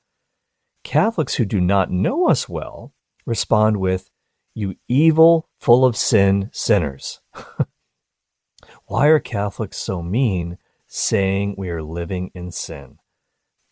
Catholics 0.84 1.36
who 1.36 1.44
do 1.44 1.60
not 1.60 1.90
know 1.90 2.28
us 2.28 2.48
well 2.48 2.92
respond 3.24 3.76
with, 3.78 4.10
You 4.54 4.76
evil, 4.88 5.48
full 5.58 5.84
of 5.84 5.96
sin 5.96 6.50
sinners. 6.52 7.20
Why 8.86 9.06
are 9.06 9.20
Catholics 9.20 9.78
so 9.78 10.02
mean 10.02 10.58
saying 10.86 11.54
we 11.56 11.70
are 11.70 11.82
living 11.82 12.30
in 12.34 12.50
sin? 12.50 12.98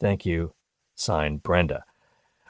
Thank 0.01 0.25
you. 0.25 0.55
Signed, 0.95 1.43
Brenda. 1.43 1.85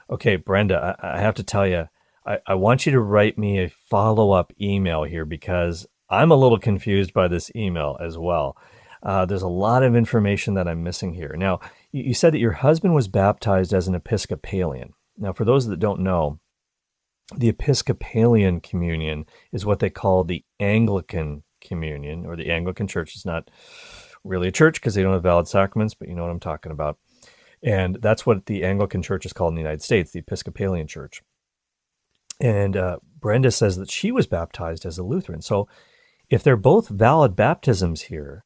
Okay, 0.09 0.35
Brenda, 0.35 0.95
I, 1.01 1.17
I 1.17 1.19
have 1.19 1.35
to 1.35 1.43
tell 1.43 1.67
you, 1.67 1.89
I, 2.25 2.39
I 2.45 2.53
want 2.55 2.85
you 2.85 2.91
to 2.91 2.99
write 2.99 3.37
me 3.37 3.59
a 3.59 3.69
follow 3.89 4.31
up 4.31 4.53
email 4.61 5.03
here 5.03 5.25
because 5.25 5.87
I'm 6.09 6.31
a 6.31 6.35
little 6.35 6.59
confused 6.59 7.13
by 7.13 7.27
this 7.27 7.51
email 7.55 7.97
as 7.99 8.17
well. 8.17 8.57
Uh, 9.03 9.25
there's 9.25 9.41
a 9.41 9.47
lot 9.47 9.83
of 9.83 9.95
information 9.95 10.53
that 10.53 10.67
I'm 10.67 10.83
missing 10.83 11.13
here. 11.13 11.35
Now, 11.37 11.59
you, 11.91 12.13
said 12.13 12.33
that 12.33 12.39
your 12.39 12.51
husband 12.53 12.93
was 12.93 13.07
baptized 13.07 13.73
as 13.73 13.87
an 13.87 13.95
Episcopalian. 13.95 14.93
Now, 15.17 15.33
for 15.33 15.45
those 15.45 15.67
that 15.67 15.79
don't 15.79 16.01
know, 16.01 16.39
the 17.35 17.49
Episcopalian 17.49 18.61
communion 18.61 19.25
is 19.51 19.65
what 19.65 19.79
they 19.79 19.89
call 19.89 20.23
the 20.23 20.43
Anglican 20.59 21.43
communion, 21.61 22.25
or 22.25 22.35
the 22.35 22.51
Anglican 22.51 22.87
church. 22.87 23.15
It's 23.15 23.25
not 23.25 23.49
really 24.23 24.47
a 24.47 24.51
church 24.51 24.75
because 24.75 24.95
they 24.95 25.03
don't 25.03 25.13
have 25.13 25.23
valid 25.23 25.47
sacraments, 25.47 25.93
but 25.93 26.07
you 26.07 26.15
know 26.15 26.23
what 26.23 26.31
I'm 26.31 26.39
talking 26.39 26.71
about. 26.71 26.97
And 27.63 27.97
that's 28.01 28.25
what 28.25 28.47
the 28.47 28.63
Anglican 28.63 29.03
church 29.03 29.25
is 29.25 29.33
called 29.33 29.51
in 29.51 29.55
the 29.55 29.61
United 29.61 29.83
States, 29.83 30.11
the 30.11 30.19
Episcopalian 30.19 30.87
church. 30.87 31.21
And 32.39 32.75
uh, 32.75 32.97
Brenda 33.19 33.51
says 33.51 33.77
that 33.77 33.91
she 33.91 34.11
was 34.11 34.25
baptized 34.25 34.85
as 34.85 34.97
a 34.97 35.03
Lutheran. 35.03 35.41
So 35.41 35.67
if 36.29 36.41
they're 36.41 36.57
both 36.57 36.89
valid 36.89 37.35
baptisms 37.35 38.03
here, 38.03 38.45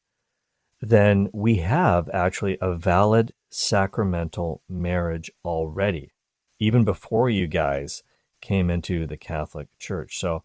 then 0.80 1.28
we 1.32 1.56
have 1.56 2.08
actually 2.12 2.58
a 2.60 2.74
valid 2.76 3.32
sacramental 3.50 4.62
marriage 4.68 5.30
already, 5.44 6.12
even 6.58 6.84
before 6.84 7.30
you 7.30 7.46
guys 7.46 8.02
came 8.40 8.70
into 8.70 9.06
the 9.06 9.16
Catholic 9.16 9.68
Church. 9.78 10.18
So 10.18 10.42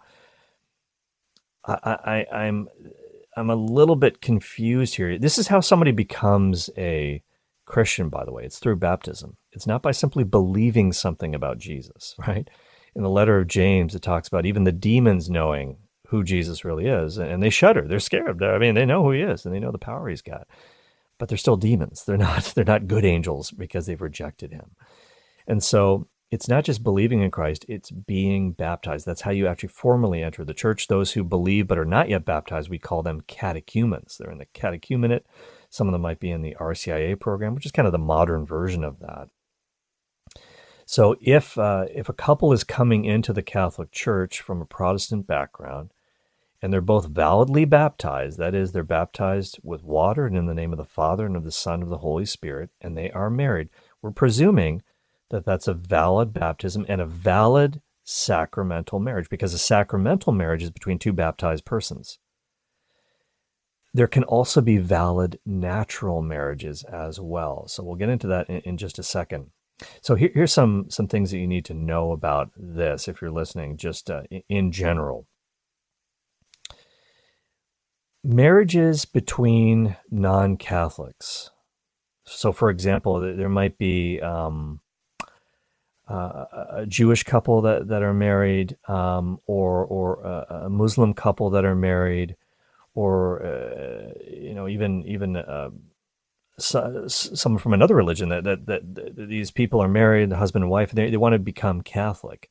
I, 1.66 2.26
I, 2.32 2.36
I'm 2.36 2.68
I'm 3.38 3.50
a 3.50 3.56
little 3.56 3.96
bit 3.96 4.22
confused 4.22 4.96
here. 4.96 5.18
This 5.18 5.38
is 5.38 5.48
how 5.48 5.62
somebody 5.62 5.92
becomes 5.92 6.70
a 6.78 7.24
Christian, 7.66 8.10
by 8.10 8.26
the 8.26 8.32
way. 8.34 8.44
It's 8.44 8.60
through 8.60 8.76
baptism. 8.78 9.38
It's 9.54 9.68
not 9.68 9.82
by 9.82 9.92
simply 9.92 10.24
believing 10.24 10.92
something 10.92 11.34
about 11.34 11.58
Jesus, 11.58 12.16
right? 12.28 12.50
In 12.96 13.04
the 13.04 13.10
letter 13.10 13.40
of 13.40 13.48
James, 13.48 13.96
it 13.96 14.02
talks 14.02 14.28
about 14.28 14.46
even 14.46 14.66
the 14.66 14.72
demons 14.72 15.30
knowing 15.30 15.78
who 16.12 16.26
Jesus 16.26 16.66
really 16.66 16.88
is, 16.88 17.18
and 17.18 17.42
they 17.42 17.50
shudder. 17.50 17.88
They're 17.88 18.00
scared. 18.00 18.44
I 18.44 18.58
mean, 18.58 18.76
they 18.76 18.86
know 18.86 19.02
who 19.02 19.12
he 19.12 19.22
is 19.22 19.46
and 19.46 19.56
they 19.56 19.62
know 19.62 19.72
the 19.72 19.78
power 19.78 20.10
he's 20.10 20.22
got, 20.22 20.46
but 21.18 21.30
they're 21.30 21.38
still 21.38 21.56
demons. 21.56 22.04
They're 22.04 22.18
not. 22.30 22.52
They're 22.54 22.66
not 22.66 22.88
good 22.88 23.06
angels 23.06 23.52
because 23.52 23.86
they've 23.86 24.02
rejected 24.02 24.52
him. 24.52 24.72
And 25.48 25.64
so 25.64 26.10
it's 26.30 26.50
not 26.50 26.66
just 26.66 26.84
believing 26.84 27.22
in 27.22 27.32
Christ; 27.32 27.66
it's 27.70 27.92
being 27.92 28.52
baptized. 28.52 29.06
That's 29.06 29.22
how 29.22 29.32
you 29.32 29.48
actually 29.48 29.70
formally 29.70 30.22
enter 30.22 30.44
the 30.44 30.54
church. 30.54 30.90
Those 30.90 31.14
who 31.14 31.24
believe 31.24 31.68
but 31.68 31.78
are 31.80 31.86
not 31.86 32.10
yet 32.10 32.26
baptized, 32.26 32.70
we 32.70 32.78
call 32.78 33.04
them 33.04 33.22
catechumens. 33.22 34.18
They're 34.18 34.32
in 34.32 34.38
the 34.38 34.46
catechumenate. 34.48 35.24
Some 35.70 35.88
of 35.88 35.94
them 35.94 36.02
might 36.02 36.20
be 36.20 36.30
in 36.30 36.42
the 36.42 36.58
RCIA 36.60 37.18
program, 37.18 37.56
which 37.56 37.66
is 37.66 37.72
kind 37.72 37.86
of 37.86 37.94
the 37.94 37.98
modern 37.98 38.46
version 38.46 38.84
of 38.84 39.00
that. 39.00 39.30
So 40.86 41.16
if 41.22 41.58
uh, 41.58 41.86
if 41.96 42.10
a 42.10 42.14
couple 42.14 42.52
is 42.52 42.66
coming 42.66 43.06
into 43.06 43.32
the 43.32 43.42
Catholic 43.42 43.94
Church 43.94 44.42
from 44.42 44.62
a 44.62 44.66
Protestant 44.66 45.26
background, 45.26 45.92
and 46.62 46.72
they're 46.72 46.82
both 46.82 47.08
validly 47.08 47.66
baptized, 47.66 48.38
that 48.38 48.54
is, 48.54 48.72
they're 48.72 48.84
baptized 48.84 49.60
with 49.64 49.84
water 49.84 50.28
and 50.28 50.38
in 50.38 50.46
the 50.46 50.54
name 50.54 50.72
of 50.72 50.78
the 50.78 50.86
Father 50.86 51.26
and 51.26 51.36
of 51.36 51.44
the 51.44 51.52
Son 51.52 51.76
and 51.76 51.84
of 51.84 51.90
the 51.90 51.98
Holy 51.98 52.26
Spirit, 52.26 52.70
and 52.80 52.96
they 52.96 53.10
are 53.12 53.30
married, 53.30 53.70
we're 54.02 54.12
presuming 54.12 54.82
that 55.30 55.46
that's 55.46 55.68
a 55.68 55.74
valid 55.74 56.34
baptism 56.34 56.86
and 56.88 57.02
a 57.02 57.06
valid 57.06 57.82
sacramental 58.04 59.00
marriage, 59.00 59.30
because 59.30 59.54
a 59.54 59.60
sacramental 59.60 60.34
marriage 60.34 60.64
is 60.64 60.72
between 60.72 61.00
two 61.00 61.14
baptized 61.14 61.66
persons. 61.66 62.20
There 63.94 64.08
can 64.08 64.24
also 64.24 64.62
be 64.62 64.78
valid 64.78 65.40
natural 65.46 66.22
marriages 66.22 66.84
as 66.84 67.20
well. 67.20 67.68
So 67.68 67.84
we'll 67.84 67.96
get 67.96 68.10
into 68.10 68.28
that 68.28 68.50
in, 68.50 68.62
in 68.62 68.78
just 68.78 69.00
a 69.00 69.04
second. 69.04 69.52
So 70.02 70.16
here, 70.16 70.32
here's 70.34 70.54
some 70.54 70.90
some 70.90 71.08
things 71.08 71.32
that 71.32 71.40
you 71.40 71.48
need 71.48 71.66
to 71.66 71.74
know 71.74 72.12
about 72.12 72.52
this 72.56 73.08
if 73.08 73.22
you're 73.22 73.32
listening, 73.32 73.78
just 73.78 74.10
uh, 74.10 74.24
in 74.48 74.72
general 74.72 75.28
marriages 78.24 79.06
between 79.06 79.98
non 80.10 80.58
Catholics. 80.58 81.52
So, 82.24 82.52
for 82.52 82.70
example, 82.70 83.20
there 83.20 83.50
might 83.50 83.78
be 83.78 84.22
um, 84.22 84.80
uh, 86.08 86.46
a 86.72 86.86
Jewish 86.88 87.24
couple 87.24 87.62
that, 87.62 87.88
that 87.88 88.04
are 88.04 88.14
married, 88.14 88.78
um, 88.88 89.40
or 89.48 89.86
or 89.86 90.22
a, 90.22 90.70
Muslim 90.70 91.14
couple 91.14 91.50
that 91.52 91.66
are 91.66 91.76
married, 91.76 92.36
or 92.94 93.44
uh, 93.44 94.14
you 94.30 94.54
know 94.54 94.68
even 94.68 95.04
even 95.06 95.36
uh, 95.36 95.72
so, 96.58 97.08
someone 97.08 97.60
from 97.60 97.74
another 97.74 97.96
religion 97.96 98.30
that, 98.30 98.44
that, 98.44 98.66
that, 98.68 98.96
that 98.96 99.28
these 99.28 99.52
people 99.52 99.82
are 99.82 99.88
married, 99.88 100.30
the 100.30 100.38
husband 100.38 100.64
and 100.64 100.72
wife, 100.72 100.90
and 100.90 100.98
they, 100.98 101.10
they 101.10 101.18
want 101.18 101.34
to 101.34 101.40
become 101.40 101.82
Catholic 101.82 102.50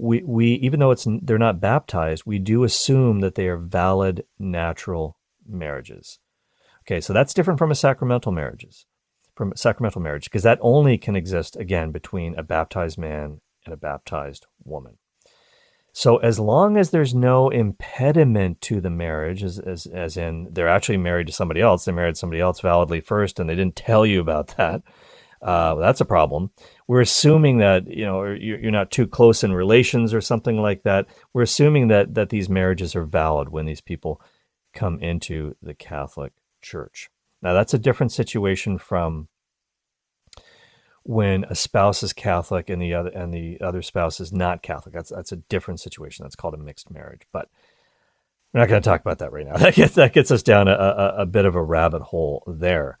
we, 0.00 0.22
we 0.22 0.46
even 0.54 0.80
though 0.80 0.90
it's 0.90 1.06
they're 1.22 1.38
not 1.38 1.60
baptized, 1.60 2.24
we 2.24 2.38
do 2.38 2.64
assume 2.64 3.20
that 3.20 3.34
they 3.34 3.48
are 3.48 3.58
valid 3.58 4.24
natural 4.38 5.18
marriages. 5.46 6.18
Okay, 6.82 7.00
so 7.00 7.12
that's 7.12 7.34
different 7.34 7.58
from 7.58 7.70
a 7.70 7.74
sacramental 7.74 8.32
marriages, 8.32 8.86
from 9.36 9.52
sacramental 9.54 10.00
marriage, 10.00 10.24
because 10.24 10.42
that 10.42 10.58
only 10.62 10.96
can 10.96 11.16
exist 11.16 11.54
again 11.56 11.92
between 11.92 12.38
a 12.38 12.42
baptized 12.42 12.96
man 12.96 13.40
and 13.66 13.74
a 13.74 13.76
baptized 13.76 14.46
woman. 14.64 14.96
So 15.92 16.16
as 16.18 16.38
long 16.38 16.76
as 16.76 16.90
there's 16.90 17.14
no 17.14 17.50
impediment 17.50 18.60
to 18.62 18.80
the 18.80 18.90
marriage, 18.90 19.42
as, 19.42 19.58
as, 19.58 19.86
as 19.86 20.16
in 20.16 20.48
they're 20.52 20.68
actually 20.68 20.98
married 20.98 21.26
to 21.26 21.32
somebody 21.32 21.60
else, 21.60 21.84
they 21.84 21.92
married 21.92 22.16
somebody 22.16 22.40
else 22.40 22.60
validly 22.60 23.00
first, 23.00 23.38
and 23.38 23.50
they 23.50 23.56
didn't 23.56 23.76
tell 23.76 24.06
you 24.06 24.20
about 24.20 24.48
that, 24.56 24.82
uh, 25.42 25.74
that's 25.76 26.00
a 26.00 26.06
problem. 26.06 26.50
We're 26.86 27.00
assuming 27.00 27.58
that 27.58 27.86
you 27.86 28.04
know 28.04 28.24
you're 28.24 28.70
not 28.70 28.90
too 28.90 29.06
close 29.06 29.42
in 29.42 29.52
relations 29.52 30.12
or 30.12 30.20
something 30.20 30.60
like 30.60 30.82
that. 30.82 31.06
We're 31.32 31.42
assuming 31.42 31.88
that 31.88 32.14
that 32.14 32.28
these 32.28 32.48
marriages 32.48 32.94
are 32.94 33.04
valid 33.04 33.48
when 33.48 33.66
these 33.66 33.80
people 33.80 34.20
come 34.74 34.98
into 35.00 35.56
the 35.62 35.74
Catholic 35.74 36.32
Church. 36.60 37.08
Now 37.42 37.54
that's 37.54 37.74
a 37.74 37.78
different 37.78 38.12
situation 38.12 38.78
from 38.78 39.28
when 41.02 41.44
a 41.44 41.54
spouse 41.54 42.02
is 42.02 42.12
Catholic 42.12 42.68
and 42.68 42.80
the 42.80 42.92
other 42.92 43.10
and 43.10 43.32
the 43.32 43.60
other 43.60 43.82
spouse 43.82 44.20
is 44.20 44.32
not 44.32 44.62
Catholic. 44.62 44.94
That's 44.94 45.10
that's 45.10 45.32
a 45.32 45.36
different 45.36 45.80
situation. 45.80 46.24
That's 46.24 46.36
called 46.36 46.54
a 46.54 46.58
mixed 46.58 46.90
marriage. 46.90 47.22
But 47.32 47.48
we're 48.52 48.60
not 48.60 48.68
going 48.68 48.82
to 48.82 48.88
talk 48.88 49.00
about 49.00 49.18
that 49.20 49.32
right 49.32 49.46
now. 49.46 49.56
That 49.58 49.74
gets 49.74 49.94
that 49.94 50.12
gets 50.12 50.30
us 50.30 50.42
down 50.42 50.68
a, 50.68 50.72
a, 50.72 51.14
a 51.22 51.26
bit 51.26 51.46
of 51.46 51.54
a 51.54 51.62
rabbit 51.62 52.02
hole 52.02 52.42
there. 52.46 52.98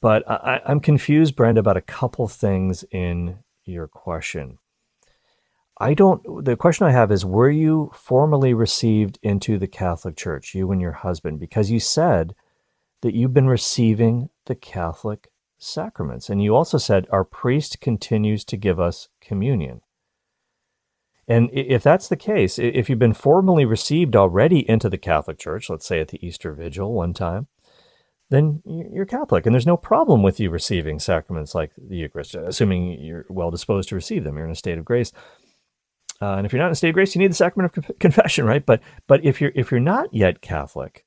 But 0.00 0.28
I, 0.30 0.60
I'm 0.64 0.80
confused, 0.80 1.36
Brenda, 1.36 1.60
about 1.60 1.76
a 1.76 1.82
couple 1.82 2.28
things 2.28 2.84
in 2.90 3.38
your 3.64 3.88
question. 3.88 4.58
I 5.80 5.94
don't, 5.94 6.44
the 6.44 6.56
question 6.56 6.86
I 6.86 6.92
have 6.92 7.12
is 7.12 7.24
Were 7.24 7.50
you 7.50 7.90
formally 7.94 8.54
received 8.54 9.18
into 9.22 9.58
the 9.58 9.68
Catholic 9.68 10.16
Church, 10.16 10.54
you 10.54 10.70
and 10.72 10.80
your 10.80 10.92
husband? 10.92 11.40
Because 11.40 11.70
you 11.70 11.80
said 11.80 12.34
that 13.02 13.14
you've 13.14 13.34
been 13.34 13.48
receiving 13.48 14.30
the 14.46 14.56
Catholic 14.56 15.28
sacraments. 15.58 16.28
And 16.30 16.42
you 16.42 16.54
also 16.54 16.78
said 16.78 17.06
our 17.10 17.24
priest 17.24 17.80
continues 17.80 18.44
to 18.46 18.56
give 18.56 18.80
us 18.80 19.08
communion. 19.20 19.80
And 21.26 21.50
if 21.52 21.82
that's 21.82 22.08
the 22.08 22.16
case, 22.16 22.58
if 22.58 22.88
you've 22.88 22.98
been 22.98 23.12
formally 23.12 23.66
received 23.66 24.16
already 24.16 24.68
into 24.68 24.88
the 24.88 24.96
Catholic 24.96 25.38
Church, 25.38 25.68
let's 25.68 25.86
say 25.86 26.00
at 26.00 26.08
the 26.08 26.26
Easter 26.26 26.54
Vigil 26.54 26.94
one 26.94 27.12
time, 27.12 27.48
then 28.30 28.62
you're 28.66 29.06
Catholic, 29.06 29.46
and 29.46 29.54
there's 29.54 29.66
no 29.66 29.76
problem 29.76 30.22
with 30.22 30.38
you 30.38 30.50
receiving 30.50 30.98
sacraments 30.98 31.54
like 31.54 31.72
the 31.76 31.96
Eucharist, 31.96 32.34
assuming 32.34 33.00
you're 33.00 33.24
well 33.28 33.50
disposed 33.50 33.88
to 33.88 33.94
receive 33.94 34.24
them. 34.24 34.36
You're 34.36 34.46
in 34.46 34.52
a 34.52 34.56
state 34.56 34.78
of 34.78 34.84
grace, 34.84 35.12
uh, 36.20 36.34
and 36.34 36.44
if 36.44 36.52
you're 36.52 36.60
not 36.60 36.66
in 36.66 36.72
a 36.72 36.76
state 36.76 36.90
of 36.90 36.94
grace, 36.94 37.14
you 37.14 37.20
need 37.20 37.30
the 37.30 37.36
sacrament 37.36 37.76
of 37.76 37.98
confession, 37.98 38.44
right? 38.44 38.64
But 38.64 38.80
but 39.06 39.24
if 39.24 39.40
you're 39.40 39.52
if 39.54 39.70
you're 39.70 39.80
not 39.80 40.12
yet 40.12 40.40
Catholic, 40.40 41.04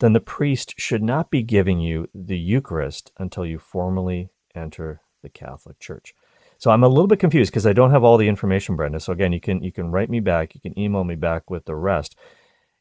then 0.00 0.12
the 0.12 0.20
priest 0.20 0.74
should 0.78 1.02
not 1.02 1.30
be 1.30 1.42
giving 1.42 1.80
you 1.80 2.08
the 2.14 2.38
Eucharist 2.38 3.12
until 3.18 3.44
you 3.44 3.58
formally 3.58 4.30
enter 4.54 5.00
the 5.22 5.28
Catholic 5.28 5.78
Church. 5.78 6.14
So 6.58 6.70
I'm 6.72 6.82
a 6.82 6.88
little 6.88 7.06
bit 7.06 7.20
confused 7.20 7.52
because 7.52 7.66
I 7.66 7.72
don't 7.72 7.92
have 7.92 8.02
all 8.02 8.16
the 8.16 8.28
information, 8.28 8.74
Brenda. 8.74 9.00
So 9.00 9.12
again, 9.12 9.32
you 9.32 9.40
can 9.40 9.62
you 9.62 9.72
can 9.72 9.90
write 9.90 10.10
me 10.10 10.20
back, 10.20 10.54
you 10.54 10.60
can 10.60 10.78
email 10.78 11.04
me 11.04 11.14
back 11.14 11.50
with 11.50 11.66
the 11.66 11.76
rest. 11.76 12.16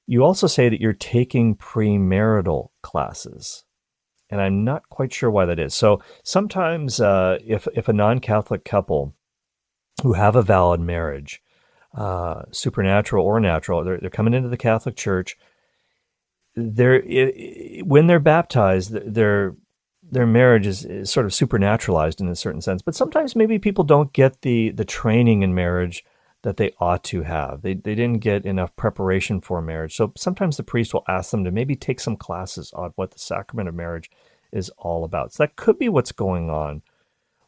You 0.08 0.24
also 0.24 0.48
say 0.48 0.70
that 0.70 0.80
you're 0.80 0.94
taking 0.94 1.56
premarital 1.56 2.70
classes, 2.82 3.66
and 4.30 4.42
I'm 4.42 4.64
not 4.64 4.90
quite 4.90 5.14
sure 5.14 5.32
why 5.32 5.46
that 5.46 5.60
is. 5.60 5.74
So 5.74 6.02
sometimes, 6.24 7.00
uh, 7.00 7.38
if 7.46 7.68
if 7.76 7.88
a 7.88 7.94
non-Catholic 7.94 8.66
couple 8.66 9.16
who 10.04 10.14
have 10.14 10.36
a 10.36 10.42
valid 10.42 10.80
marriage, 10.80 11.42
uh, 11.96 12.44
supernatural 12.52 13.26
or 13.26 13.40
natural, 13.40 13.84
they're, 13.84 14.00
they're 14.00 14.10
coming 14.10 14.34
into 14.34 14.50
the 14.50 14.58
Catholic 14.58 14.96
Church. 14.96 15.38
They're 16.56 17.02
when 17.84 18.08
they're 18.08 18.20
baptized, 18.20 18.92
they're 18.92 19.56
their 20.10 20.28
marriage 20.28 20.66
is, 20.66 20.86
is 20.86 21.10
sort 21.10 21.26
of 21.26 21.34
supernaturalized 21.34 22.22
in 22.22 22.28
a 22.30 22.36
certain 22.36 22.62
sense. 22.62 22.82
But 22.82 22.96
sometimes 22.96 23.36
maybe 23.36 23.60
people 23.60 23.84
don't 23.84 24.14
get 24.14 24.42
the 24.42 24.72
the 24.72 24.86
training 24.86 25.42
in 25.42 25.54
marriage 25.54 26.04
that 26.44 26.58
they 26.58 26.72
ought 26.80 27.04
to 27.06 27.24
have. 27.24 27.62
They 27.62 27.74
they 27.74 27.96
didn't 27.96 28.20
get 28.20 28.46
enough 28.46 28.76
preparation 28.76 29.42
for 29.42 29.62
marriage. 29.62 29.96
So 29.96 30.14
sometimes 30.16 30.58
the 30.58 30.64
priest 30.64 30.94
will 30.94 31.04
ask 31.08 31.32
them 31.32 31.44
to 31.44 31.52
maybe 31.52 31.76
take 31.76 32.00
some 32.00 32.16
classes 32.16 32.72
on 32.74 32.92
what 32.96 33.12
the 33.12 33.20
sacrament 33.20 33.70
of 33.70 33.76
marriage 33.76 34.10
is 34.52 34.70
all 34.78 35.04
about. 35.04 35.34
So 35.34 35.44
that 35.44 35.56
could 35.56 35.78
be 35.78 35.90
what's 35.90 36.12
going 36.12 36.50
on 36.50 36.82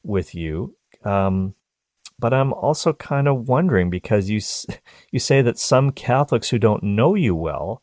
with 0.04 0.36
you. 0.36 0.76
Um, 1.04 1.56
but 2.18 2.34
I'm 2.34 2.52
also 2.52 2.92
kind 2.92 3.28
of 3.28 3.48
wondering 3.48 3.90
because 3.90 4.30
you 4.30 4.42
you 5.12 5.20
say 5.20 5.42
that 5.42 5.60
some 5.60 5.92
Catholics 5.92 6.50
who 6.50 6.60
don't 6.60 6.84
know 6.84 7.16
you 7.16 7.36
well 7.36 7.82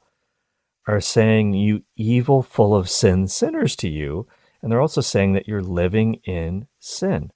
are 0.89 1.01
saying 1.01 1.53
you 1.55 1.83
evil, 1.97 2.43
full 2.43 2.75
of 2.75 2.89
sin 2.89 3.27
sinners 3.27 3.75
to 3.77 3.89
you 3.89 4.27
and 4.67 4.73
they're 4.73 4.81
also 4.81 5.01
saying 5.01 5.33
that 5.35 5.47
you're 5.47 5.63
living 5.63 6.15
in 6.25 6.67
sin. 6.81 7.31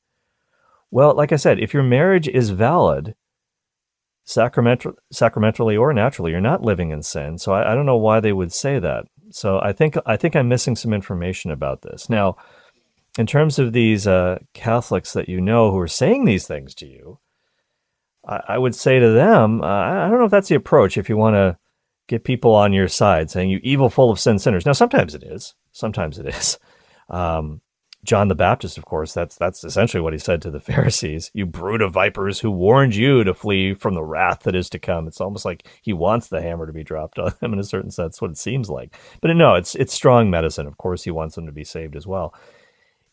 Well, 0.91 1.15
like 1.15 1.31
I 1.31 1.37
said, 1.37 1.61
if 1.61 1.73
your 1.73 1.85
marriage 1.85 2.27
is 2.27 2.51
valid, 2.51 3.15
sacramental, 4.31 4.93
sacramentally 5.11 5.77
or 5.77 5.93
naturally, 5.93 6.31
you're 6.31 6.41
not 6.41 6.63
living 6.63 6.91
in 6.91 7.03
sin. 7.03 7.37
So 7.39 7.53
I, 7.53 7.73
I 7.73 7.75
don't 7.75 7.87
know 7.87 7.97
why 7.97 8.21
they 8.21 8.33
would 8.33 8.53
say 8.53 8.79
that. 8.79 9.05
So 9.31 9.61
I 9.61 9.73
think 9.73 9.97
I 10.07 10.17
think 10.17 10.37
I'm 10.37 10.49
missing 10.49 10.77
some 10.77 10.93
information 10.93 11.51
about 11.51 11.83
this. 11.83 12.09
Now, 12.09 12.37
in 13.19 13.27
terms 13.27 13.59
of 13.59 13.73
these 13.73 14.07
uh, 14.07 14.39
Catholics 14.55 15.13
that 15.13 15.29
you 15.29 15.41
know 15.41 15.71
who 15.71 15.79
are 15.79 15.89
saying 15.89 16.25
these 16.25 16.47
things 16.47 16.75
to 16.77 16.87
you, 16.87 17.19
I, 18.27 18.41
I 18.49 18.59
would 18.59 18.75
say 18.75 18.99
to 18.99 19.11
them, 19.11 19.63
uh, 19.63 19.67
I 19.67 20.09
don't 20.09 20.19
know 20.19 20.25
if 20.25 20.31
that's 20.31 20.49
the 20.49 20.55
approach. 20.55 20.97
If 20.97 21.09
you 21.09 21.17
want 21.17 21.35
to 21.35 21.59
get 22.09 22.25
people 22.25 22.55
on 22.55 22.73
your 22.73 22.89
side, 22.89 23.31
saying 23.31 23.51
you 23.51 23.61
evil, 23.63 23.91
full 23.91 24.11
of 24.11 24.21
sin 24.21 24.39
sinners. 24.39 24.67
Now, 24.67 24.73
sometimes 24.73 25.15
it 25.15 25.23
is. 25.23 25.55
Sometimes 25.73 26.19
it 26.19 26.27
is. 26.27 26.59
Um, 27.13 27.61
John 28.03 28.29
the 28.29 28.35
Baptist, 28.35 28.79
of 28.79 28.87
course, 28.87 29.13
that's 29.13 29.37
that's 29.37 29.63
essentially 29.63 30.01
what 30.01 30.15
he 30.15 30.19
said 30.19 30.41
to 30.43 30.51
the 30.51 30.61
Pharisees. 30.61 31.31
You 31.35 31.45
brood 31.47 31.83
of 31.83 31.93
vipers 31.93 32.41
who 32.41 32.51
warned 32.51 32.95
you 32.95 33.25
to 33.25 33.35
flee 33.35 33.75
from 33.75 33.95
the 33.95 34.03
wrath 34.03 34.41
that 34.45 34.57
is 34.57 34.71
to 34.71 34.79
come. 34.79 35.07
It's 35.07 35.21
almost 35.21 35.45
like 35.45 35.69
he 35.83 35.93
wants 35.93 36.29
the 36.29 36.41
hammer 36.41 36.67
to 36.67 36.73
be 36.73 36.85
dropped 36.85 37.19
on 37.19 37.33
him 37.41 37.53
in 37.53 37.59
a 37.59 37.65
certain 37.65 37.91
sense, 37.91 38.21
what 38.21 38.31
it 38.31 38.39
seems 38.39 38.71
like. 38.71 38.97
But 39.21 39.35
no, 39.37 39.55
it's 39.55 39.75
it's 39.75 39.93
strong 39.93 40.31
medicine. 40.31 40.67
Of 40.67 40.79
course, 40.79 41.05
he 41.05 41.11
wants 41.11 41.35
them 41.35 41.47
to 41.47 41.53
be 41.53 41.65
saved 41.65 41.95
as 41.95 42.07
well. 42.07 42.35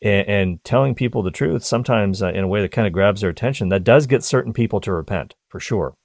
And, 0.02 0.28
and 0.28 0.64
telling 0.64 0.96
people 0.96 1.24
the 1.24 1.32
truth, 1.32 1.64
sometimes 1.64 2.22
uh, 2.22 2.30
in 2.30 2.44
a 2.44 2.48
way 2.48 2.62
that 2.62 2.72
kind 2.72 2.88
of 2.88 2.94
grabs 2.94 3.22
their 3.22 3.32
attention, 3.32 3.70
that 3.70 3.84
does 3.84 4.06
get 4.06 4.24
certain 4.24 4.54
people 4.54 4.80
to 4.82 4.94
repent, 4.94 5.36
for 5.50 5.60
sure. 5.60 5.96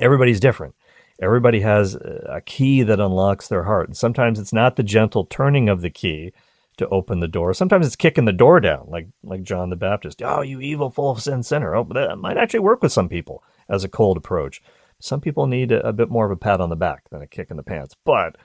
Everybody's 0.00 0.38
different. 0.38 0.74
Everybody 1.20 1.60
has 1.60 1.94
a 1.94 2.40
key 2.44 2.82
that 2.82 3.00
unlocks 3.00 3.48
their 3.48 3.64
heart. 3.64 3.88
And 3.88 3.96
sometimes 3.96 4.38
it's 4.38 4.52
not 4.52 4.76
the 4.76 4.82
gentle 4.82 5.26
turning 5.26 5.68
of 5.68 5.80
the 5.80 5.90
key, 5.90 6.32
to 6.80 6.88
open 6.88 7.20
the 7.20 7.28
door. 7.28 7.54
Sometimes 7.54 7.86
it's 7.86 7.96
kicking 7.96 8.24
the 8.24 8.32
door 8.32 8.60
down, 8.60 8.86
like 8.88 9.08
like 9.22 9.42
John 9.42 9.70
the 9.70 9.76
Baptist. 9.76 10.20
Oh, 10.22 10.42
you 10.42 10.60
evil, 10.60 10.90
full 10.90 11.10
of 11.10 11.22
sin 11.22 11.42
sinner. 11.42 11.74
Oh, 11.74 11.84
that 11.94 12.18
might 12.18 12.36
actually 12.36 12.60
work 12.60 12.82
with 12.82 12.92
some 12.92 13.08
people 13.08 13.42
as 13.68 13.84
a 13.84 13.88
cold 13.88 14.16
approach. 14.16 14.60
Some 14.98 15.20
people 15.20 15.46
need 15.46 15.72
a, 15.72 15.86
a 15.86 15.92
bit 15.92 16.10
more 16.10 16.26
of 16.26 16.32
a 16.32 16.36
pat 16.36 16.60
on 16.60 16.68
the 16.68 16.76
back 16.76 17.08
than 17.10 17.22
a 17.22 17.26
kick 17.26 17.50
in 17.50 17.56
the 17.56 17.62
pants. 17.62 17.94
But 18.04 18.36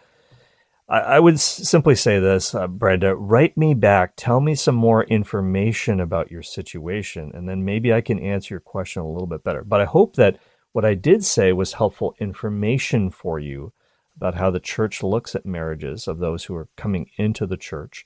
I, 0.87 0.99
I 0.99 1.19
would 1.19 1.33
s- 1.33 1.43
simply 1.43 1.95
say 1.95 2.19
this, 2.19 2.53
uh, 2.53 2.67
Brenda, 2.67 3.15
write 3.15 3.57
me 3.57 3.73
back. 3.73 4.13
Tell 4.15 4.39
me 4.39 4.55
some 4.55 4.75
more 4.75 5.03
information 5.05 5.99
about 5.99 6.31
your 6.31 6.43
situation, 6.43 7.31
and 7.33 7.49
then 7.49 7.65
maybe 7.65 7.91
I 7.91 8.01
can 8.01 8.19
answer 8.19 8.53
your 8.53 8.61
question 8.61 9.01
a 9.01 9.09
little 9.09 9.27
bit 9.27 9.43
better. 9.43 9.63
But 9.63 9.81
I 9.81 9.85
hope 9.85 10.15
that 10.15 10.37
what 10.73 10.85
I 10.85 10.93
did 10.93 11.23
say 11.25 11.53
was 11.53 11.73
helpful 11.73 12.15
information 12.19 13.09
for 13.09 13.39
you 13.39 13.73
about 14.17 14.35
how 14.35 14.49
the 14.49 14.59
church 14.59 15.03
looks 15.03 15.35
at 15.35 15.45
marriages 15.45 16.07
of 16.07 16.19
those 16.19 16.45
who 16.45 16.55
are 16.55 16.69
coming 16.77 17.09
into 17.17 17.45
the 17.45 17.57
church 17.57 18.05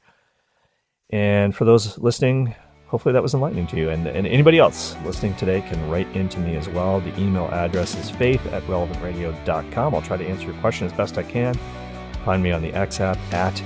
and 1.09 1.55
for 1.55 1.65
those 1.65 1.97
listening, 1.97 2.55
hopefully 2.87 3.13
that 3.13 3.21
was 3.21 3.33
enlightening 3.33 3.67
to 3.67 3.77
you. 3.77 3.89
And, 3.89 4.07
and 4.07 4.27
anybody 4.27 4.59
else 4.59 4.95
listening 5.05 5.35
today 5.35 5.61
can 5.61 5.89
write 5.89 6.07
into 6.15 6.39
me 6.39 6.55
as 6.55 6.67
well. 6.69 6.99
The 6.99 7.17
email 7.19 7.47
address 7.47 7.95
is 7.95 8.09
faith 8.09 8.45
at 8.47 8.63
relevantradio.com. 8.63 9.95
I'll 9.95 10.01
try 10.01 10.17
to 10.17 10.25
answer 10.25 10.45
your 10.45 10.59
question 10.61 10.87
as 10.87 10.93
best 10.93 11.17
I 11.17 11.23
can. 11.23 11.55
Find 12.25 12.43
me 12.43 12.51
on 12.51 12.61
the 12.61 12.73
X 12.73 12.99
app 12.99 13.17
at 13.33 13.63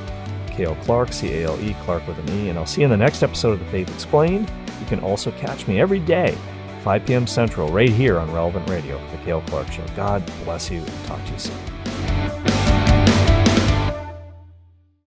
Cale 0.47 0.75
Clark, 0.83 1.11
C 1.11 1.33
A 1.41 1.47
L 1.47 1.59
E, 1.61 1.75
Clark 1.83 2.07
with 2.07 2.17
an 2.19 2.29
E. 2.29 2.49
And 2.49 2.59
I'll 2.59 2.65
see 2.65 2.81
you 2.81 2.85
in 2.85 2.91
the 2.91 2.97
next 2.97 3.23
episode 3.23 3.53
of 3.53 3.59
The 3.59 3.65
Faith 3.65 3.93
Explained. 3.93 4.51
You 4.79 4.85
can 4.85 4.99
also 4.99 5.31
catch 5.31 5.67
me 5.67 5.81
every 5.81 5.99
day, 5.99 6.37
5 6.83 7.05
p.m. 7.05 7.27
Central, 7.27 7.69
right 7.69 7.89
here 7.89 8.19
on 8.19 8.31
Relevant 8.31 8.69
Radio, 8.69 8.99
The 9.11 9.17
Cale 9.19 9.41
Clark 9.47 9.71
Show. 9.71 9.85
God 9.95 10.23
bless 10.43 10.69
you 10.69 10.79
and 10.79 11.05
talk 11.05 11.23
to 11.25 11.31
you 11.31 11.39
soon. 11.39 12.42